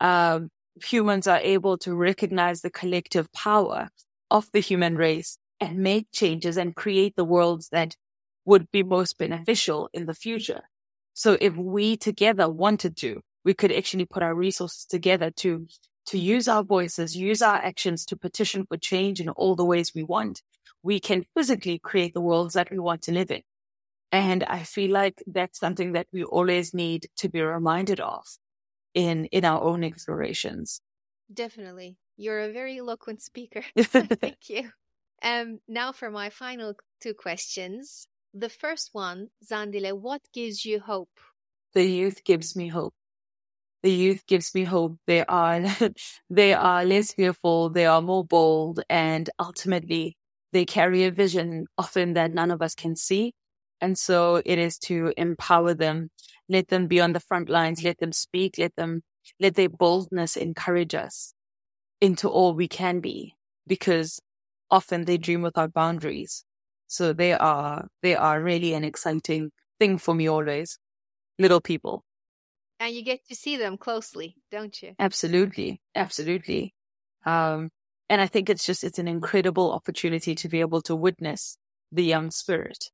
um, 0.00 0.50
humans 0.84 1.26
are 1.26 1.40
able 1.40 1.78
to 1.78 1.94
recognize 1.94 2.60
the 2.60 2.70
collective 2.70 3.32
power 3.32 3.88
of 4.30 4.50
the 4.52 4.60
human 4.60 4.96
race 4.96 5.38
and 5.60 5.78
make 5.78 6.06
changes 6.12 6.56
and 6.56 6.74
create 6.74 7.16
the 7.16 7.24
worlds 7.24 7.68
that 7.70 7.96
would 8.44 8.70
be 8.70 8.82
most 8.82 9.18
beneficial 9.18 9.88
in 9.92 10.06
the 10.06 10.14
future. 10.14 10.62
So 11.12 11.36
if 11.40 11.56
we 11.56 11.96
together 11.96 12.48
wanted 12.48 12.96
to, 12.98 13.20
we 13.44 13.54
could 13.54 13.72
actually 13.72 14.06
put 14.06 14.22
our 14.22 14.34
resources 14.34 14.86
together 14.86 15.30
to 15.38 15.66
to 16.06 16.18
use 16.18 16.48
our 16.48 16.64
voices, 16.64 17.16
use 17.16 17.40
our 17.40 17.56
actions 17.56 18.04
to 18.06 18.16
petition 18.16 18.66
for 18.66 18.76
change 18.76 19.20
in 19.20 19.28
all 19.28 19.54
the 19.54 19.64
ways 19.64 19.92
we 19.94 20.02
want. 20.02 20.42
We 20.82 20.98
can 20.98 21.26
physically 21.36 21.78
create 21.78 22.14
the 22.14 22.20
worlds 22.20 22.54
that 22.54 22.70
we 22.70 22.78
want 22.78 23.02
to 23.02 23.12
live 23.12 23.30
in. 23.30 23.42
And 24.10 24.42
I 24.44 24.64
feel 24.64 24.90
like 24.90 25.22
that's 25.26 25.60
something 25.60 25.92
that 25.92 26.08
we 26.12 26.24
always 26.24 26.74
need 26.74 27.06
to 27.18 27.28
be 27.28 27.40
reminded 27.40 28.00
of 28.00 28.24
in 28.94 29.26
in 29.26 29.44
our 29.44 29.62
own 29.62 29.84
explorations. 29.84 30.80
Definitely. 31.32 31.98
You're 32.16 32.40
a 32.40 32.52
very 32.52 32.78
eloquent 32.78 33.22
speaker. 33.22 33.62
Thank 33.78 34.48
you. 34.48 34.70
Um 35.22 35.60
now 35.68 35.92
for 35.92 36.10
my 36.10 36.30
final 36.30 36.74
two 37.00 37.14
questions. 37.14 38.06
The 38.32 38.48
first 38.48 38.90
one, 38.92 39.28
Zandile, 39.44 39.98
what 39.98 40.22
gives 40.32 40.64
you 40.64 40.80
hope? 40.80 41.18
The 41.74 41.84
youth 41.84 42.22
gives 42.24 42.54
me 42.54 42.68
hope 42.68 42.94
the 43.82 43.90
youth 43.90 44.26
gives 44.26 44.54
me 44.54 44.64
hope. 44.64 44.96
They 45.06 45.24
are, 45.24 45.62
they 46.30 46.54
are 46.54 46.84
less 46.84 47.12
fearful. 47.12 47.70
They 47.70 47.86
are 47.86 48.02
more 48.02 48.24
bold 48.24 48.80
and 48.88 49.28
ultimately 49.38 50.16
they 50.52 50.64
carry 50.64 51.04
a 51.04 51.10
vision 51.10 51.66
often 51.78 52.14
that 52.14 52.32
none 52.32 52.50
of 52.50 52.62
us 52.62 52.74
can 52.74 52.96
see. 52.96 53.34
And 53.80 53.98
so 53.98 54.42
it 54.44 54.58
is 54.58 54.78
to 54.80 55.12
empower 55.16 55.74
them, 55.74 56.10
let 56.48 56.68
them 56.68 56.86
be 56.86 57.00
on 57.00 57.12
the 57.12 57.20
front 57.20 57.48
lines, 57.48 57.82
let 57.82 57.98
them 57.98 58.12
speak, 58.12 58.56
let 58.58 58.76
them, 58.76 59.02
let 59.38 59.54
their 59.54 59.68
boldness 59.68 60.36
encourage 60.36 60.94
us 60.94 61.34
into 62.00 62.28
all 62.28 62.54
we 62.54 62.68
can 62.68 63.00
be 63.00 63.34
because 63.66 64.20
often 64.70 65.04
they 65.04 65.18
dream 65.18 65.42
without 65.42 65.72
boundaries. 65.72 66.44
So 66.86 67.12
they 67.12 67.32
are, 67.32 67.88
they 68.02 68.16
are 68.16 68.42
really 68.42 68.74
an 68.74 68.84
exciting 68.84 69.50
thing 69.78 69.98
for 69.98 70.14
me 70.14 70.28
always. 70.28 70.78
Little 71.38 71.60
people. 71.60 72.04
And 72.78 72.94
you 72.94 73.02
get 73.02 73.26
to 73.28 73.34
see 73.34 73.56
them 73.56 73.76
closely, 73.76 74.36
don't 74.50 74.82
you? 74.82 74.94
Absolutely. 74.98 75.80
Absolutely. 75.94 76.74
Um, 77.24 77.70
and 78.08 78.20
I 78.20 78.26
think 78.26 78.50
it's 78.50 78.64
just, 78.64 78.82
it's 78.82 78.98
an 78.98 79.06
incredible 79.06 79.72
opportunity 79.72 80.34
to 80.34 80.48
be 80.48 80.60
able 80.60 80.82
to 80.82 80.96
witness 80.96 81.56
the 81.92 82.04
young 82.04 82.30
spirit. 82.30 82.90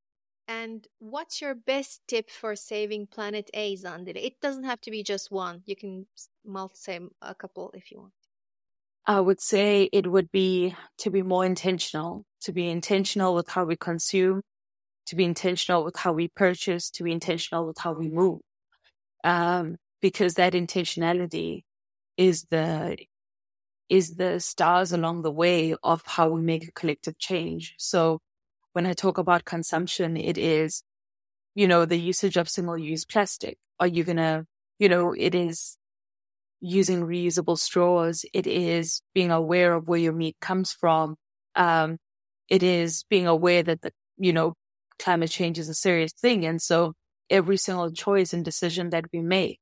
And 0.48 0.86
what's 0.98 1.40
your 1.40 1.54
best 1.54 2.02
tip 2.06 2.30
for 2.30 2.54
saving 2.54 3.08
planet 3.08 3.50
A, 3.52 3.76
Zandile? 3.76 4.16
It 4.16 4.40
doesn't 4.40 4.64
have 4.64 4.80
to 4.82 4.90
be 4.90 5.02
just 5.02 5.30
one. 5.30 5.62
You 5.66 5.74
can 5.76 6.06
say 6.74 7.00
a 7.20 7.34
couple 7.34 7.72
if 7.74 7.90
you 7.90 7.98
want. 7.98 8.12
I 9.06 9.20
would 9.20 9.40
say 9.40 9.88
it 9.92 10.10
would 10.10 10.30
be 10.32 10.74
to 10.98 11.10
be 11.10 11.22
more 11.22 11.44
intentional, 11.44 12.24
to 12.42 12.52
be 12.52 12.68
intentional 12.68 13.34
with 13.34 13.48
how 13.48 13.64
we 13.64 13.76
consume, 13.76 14.42
to 15.06 15.16
be 15.16 15.24
intentional 15.24 15.84
with 15.84 15.96
how 15.96 16.12
we 16.12 16.28
purchase, 16.28 16.90
to 16.90 17.04
be 17.04 17.12
intentional 17.12 17.66
with 17.66 17.78
how 17.78 17.92
we 17.92 18.08
move 18.08 18.40
um, 19.24 19.76
because 20.00 20.34
that 20.34 20.52
intentionality 20.54 21.64
is 22.16 22.46
the 22.50 22.96
is 23.88 24.16
the 24.16 24.40
stars 24.40 24.92
along 24.92 25.22
the 25.22 25.30
way 25.30 25.74
of 25.82 26.02
how 26.06 26.28
we 26.28 26.40
make 26.40 26.66
a 26.66 26.72
collective 26.72 27.18
change. 27.18 27.74
So 27.78 28.20
when 28.76 28.84
I 28.84 28.92
talk 28.92 29.16
about 29.16 29.46
consumption, 29.46 30.18
it 30.18 30.36
is, 30.36 30.82
you 31.54 31.66
know, 31.66 31.86
the 31.86 31.98
usage 31.98 32.36
of 32.36 32.46
single 32.46 32.76
use 32.76 33.06
plastic. 33.06 33.56
Are 33.80 33.86
you 33.86 34.04
going 34.04 34.18
to, 34.18 34.44
you 34.78 34.90
know, 34.90 35.14
it 35.16 35.34
is 35.34 35.78
using 36.60 37.00
reusable 37.00 37.58
straws. 37.58 38.26
It 38.34 38.46
is 38.46 39.00
being 39.14 39.30
aware 39.30 39.72
of 39.72 39.88
where 39.88 39.98
your 39.98 40.12
meat 40.12 40.36
comes 40.42 40.74
from. 40.74 41.16
Um, 41.54 41.96
it 42.50 42.62
is 42.62 43.06
being 43.08 43.26
aware 43.26 43.62
that 43.62 43.80
the, 43.80 43.92
you 44.18 44.34
know, 44.34 44.52
climate 44.98 45.30
change 45.30 45.58
is 45.58 45.70
a 45.70 45.74
serious 45.74 46.12
thing. 46.12 46.44
And 46.44 46.60
so 46.60 46.92
every 47.30 47.56
single 47.56 47.90
choice 47.90 48.34
and 48.34 48.44
decision 48.44 48.90
that 48.90 49.06
we 49.10 49.22
make 49.22 49.60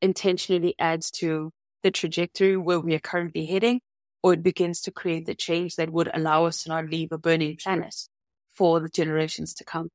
intentionally 0.00 0.74
adds 0.78 1.10
to 1.10 1.50
the 1.82 1.90
trajectory 1.90 2.56
where 2.56 2.80
we 2.80 2.94
are 2.94 3.00
currently 3.00 3.44
heading, 3.44 3.80
or 4.22 4.32
it 4.32 4.42
begins 4.42 4.80
to 4.80 4.90
create 4.90 5.26
the 5.26 5.34
change 5.34 5.76
that 5.76 5.92
would 5.92 6.10
allow 6.14 6.46
us 6.46 6.62
to 6.62 6.70
not 6.70 6.88
leave 6.88 7.12
a 7.12 7.18
burning 7.18 7.58
planet 7.62 8.08
for 8.56 8.80
the 8.80 8.88
generations 8.88 9.54
to 9.54 9.64
come. 9.64 9.90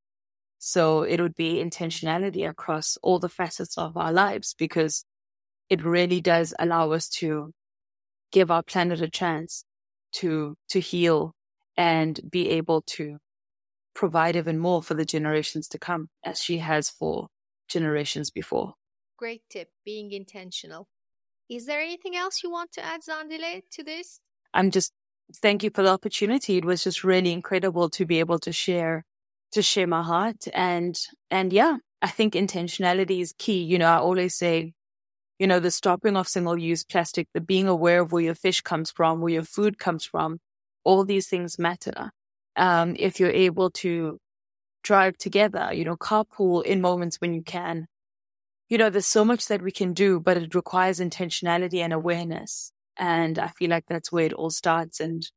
So 0.60 1.02
it 1.02 1.19
would 1.19 1.36
be 1.36 1.56
intentionality 1.56 2.47
across 2.47 2.97
all 3.02 3.19
the 3.19 3.30
facets 3.30 3.78
of 3.78 3.97
our 3.97 4.13
lives 4.13 4.54
because 4.58 5.06
it 5.69 5.84
really 5.84 6.21
does 6.21 6.54
allow 6.60 6.91
us 6.91 7.10
to 7.10 7.52
give 8.32 8.52
our 8.52 8.63
planet 8.63 9.02
a 9.02 9.10
chance 9.10 9.63
to, 10.13 10.56
to 10.69 10.80
heal 10.80 11.34
and 11.76 12.19
be 12.30 12.50
able 12.50 12.82
to 12.82 13.17
provide 13.95 14.36
even 14.36 14.60
more 14.60 14.84
for 14.84 14.93
the 14.93 15.06
generations 15.06 15.67
to 15.69 15.80
come 15.80 16.10
as 16.24 16.39
she 16.39 16.60
has 16.60 16.89
for 16.89 17.28
generations 17.67 18.30
before. 18.30 18.74
Great 19.17 19.41
tip, 19.50 19.69
being 19.84 20.12
intentional. 20.12 20.88
Is 21.50 21.65
there 21.65 21.82
anything 21.82 22.15
else 22.15 22.43
you 22.43 22.52
want 22.52 22.71
to 22.74 22.86
add, 22.86 23.02
Zandile, 23.02 23.63
to 23.71 23.84
this? 23.84 24.19
I'm 24.54 24.71
just 24.71 24.93
thank 25.36 25.63
you 25.63 25.70
for 25.70 25.84
the 25.84 25.89
opportunity. 25.89 26.58
It 26.58 26.65
was 26.65 26.84
just 26.84 27.04
really 27.04 27.32
incredible 27.32 27.89
to 27.91 28.06
be 28.06 28.20
able 28.20 28.39
to 28.39 28.52
share 28.52 29.04
to 29.54 29.62
share 29.62 29.88
my 29.88 30.02
heart 30.04 30.48
and 30.54 30.98
and 31.30 31.52
yeah, 31.54 31.78
I 32.02 32.08
think 32.08 32.34
intentionality 32.34 33.22
is 33.22 33.34
key. 33.38 33.63
You 33.63 33.78
know, 33.80 33.88
I 33.88 33.98
always 33.98 34.36
say, 34.36 34.74
you 35.39 35.48
know, 35.48 35.60
the 35.60 35.72
stopping 35.72 36.17
of 36.17 36.28
single 36.28 36.58
use 36.58 36.84
plastic, 36.84 37.28
the 37.34 37.41
being 37.41 37.67
aware 37.67 38.02
of 38.02 38.12
where 38.12 38.24
your 38.24 38.36
fish 38.36 38.62
comes 38.62 38.91
from, 38.91 39.22
where 39.22 39.34
your 39.34 39.44
food 39.44 39.78
comes 39.80 40.06
from, 40.06 40.39
all 40.84 41.06
these 41.06 41.28
things 41.28 41.60
matter 41.60 42.12
um, 42.56 42.96
if 43.00 43.20
you're 43.20 43.32
able 43.32 43.72
to 43.72 44.20
drive 44.84 45.17
together, 45.17 45.72
you 45.74 45.86
know, 45.86 45.98
carpool 45.98 46.63
in 46.63 46.82
moments 46.82 47.17
when 47.22 47.34
you 47.34 47.44
can. 47.44 47.88
You 48.70 48.78
know, 48.78 48.89
there's 48.89 49.06
so 49.08 49.26
much 49.26 49.48
that 49.48 49.62
we 49.62 49.72
can 49.72 49.94
do, 49.94 50.20
but 50.20 50.38
it 50.38 50.56
requires 50.56 51.00
intentionality 51.00 51.80
and 51.80 51.94
awareness. 51.94 52.72
And 52.98 53.40
I 53.40 53.48
feel 53.48 53.70
like 53.70 53.86
that's 53.88 54.12
where 54.12 54.26
it 54.26 54.34
all 54.34 54.50
starts 54.50 55.00
and 55.00 55.28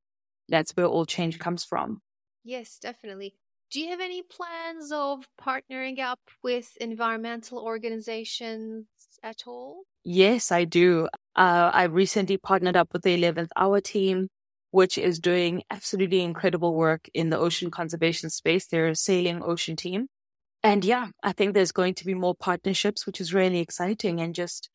that's 0.48 0.72
where 0.72 0.86
all 0.86 1.06
change 1.06 1.38
comes 1.38 1.64
from. 1.64 2.00
Yes, 2.44 2.78
definitely. 2.78 3.34
Do 3.70 3.80
you 3.80 3.88
have 3.88 4.00
any 4.00 4.22
plans 4.22 4.92
of 4.92 5.26
partnering 5.40 5.98
up 5.98 6.20
with 6.42 6.76
environmental 6.80 7.58
organizations 7.58 8.86
at 9.22 9.44
all? 9.46 9.84
Yes, 10.04 10.52
I 10.52 10.64
do. 10.64 11.08
Uh, 11.34 11.70
I 11.72 11.84
recently 11.84 12.36
partnered 12.36 12.76
up 12.76 12.92
with 12.92 13.02
the 13.02 13.16
11th 13.16 13.50
Hour 13.56 13.80
team 13.80 14.28
which 14.74 14.98
is 14.98 15.20
doing 15.20 15.62
absolutely 15.70 16.20
incredible 16.20 16.74
work 16.74 17.08
in 17.14 17.30
the 17.30 17.38
ocean 17.38 17.70
conservation 17.70 18.28
space. 18.28 18.66
They're 18.66 18.88
a 18.88 18.96
sailing 18.96 19.40
ocean 19.40 19.76
team. 19.76 20.08
And 20.64 20.84
yeah, 20.84 21.10
I 21.22 21.30
think 21.30 21.54
there's 21.54 21.70
going 21.70 21.94
to 21.94 22.04
be 22.04 22.12
more 22.12 22.34
partnerships, 22.34 23.06
which 23.06 23.20
is 23.20 23.32
really 23.32 23.60
exciting 23.60 24.20
and 24.20 24.34
just 24.34 24.70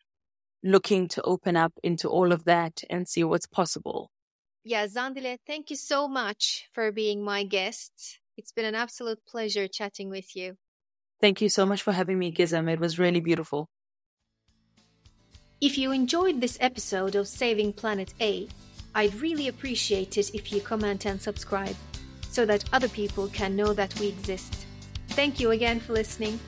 looking 0.64 1.08
to 1.10 1.22
open 1.24 1.56
up 1.56 1.74
into 1.84 2.10
all 2.10 2.32
of 2.32 2.46
that 2.46 2.84
and 2.90 3.08
see 3.08 3.24
what's 3.24 3.48
possible. 3.48 4.12
Yeah, 4.64 4.86
Zandile, 4.88 5.38
thank 5.48 5.70
you 5.70 5.76
so 5.76 6.08
much 6.08 6.68
for 6.74 6.92
being 6.92 7.24
my 7.24 7.44
guest. 7.44 8.20
It's 8.38 8.52
been 8.52 8.66
an 8.66 8.76
absolute 8.76 9.20
pleasure 9.28 9.68
chatting 9.68 10.10
with 10.10 10.36
you. 10.36 10.56
Thank 11.22 11.42
you 11.42 11.50
so 11.50 11.66
much 11.66 11.82
for 11.82 11.92
having 11.92 12.18
me, 12.20 12.32
Gizem. 12.32 12.72
It 12.72 12.80
was 12.80 13.00
really 13.00 13.20
beautiful. 13.20 13.68
If 15.62 15.78
you 15.78 15.92
enjoyed 15.92 16.40
this 16.40 16.58
episode 16.62 17.16
of 17.16 17.28
Saving 17.28 17.74
Planet 17.74 18.14
A, 18.22 18.48
I'd 18.96 19.14
really 19.16 19.50
appreciate 19.50 20.18
it 20.18 20.34
if 20.34 20.52
you 20.54 20.62
comment 20.62 21.06
and 21.06 21.22
subscribe 21.22 21.76
so 22.30 22.46
that 22.46 22.64
other 22.72 22.88
people 22.88 23.28
can 23.28 23.56
know 23.56 23.74
that 23.74 23.98
we 24.00 24.08
exist. 24.08 24.66
Thank 25.10 25.40
you 25.40 25.52
again 25.52 25.80
for 25.80 25.94
listening. 25.94 26.40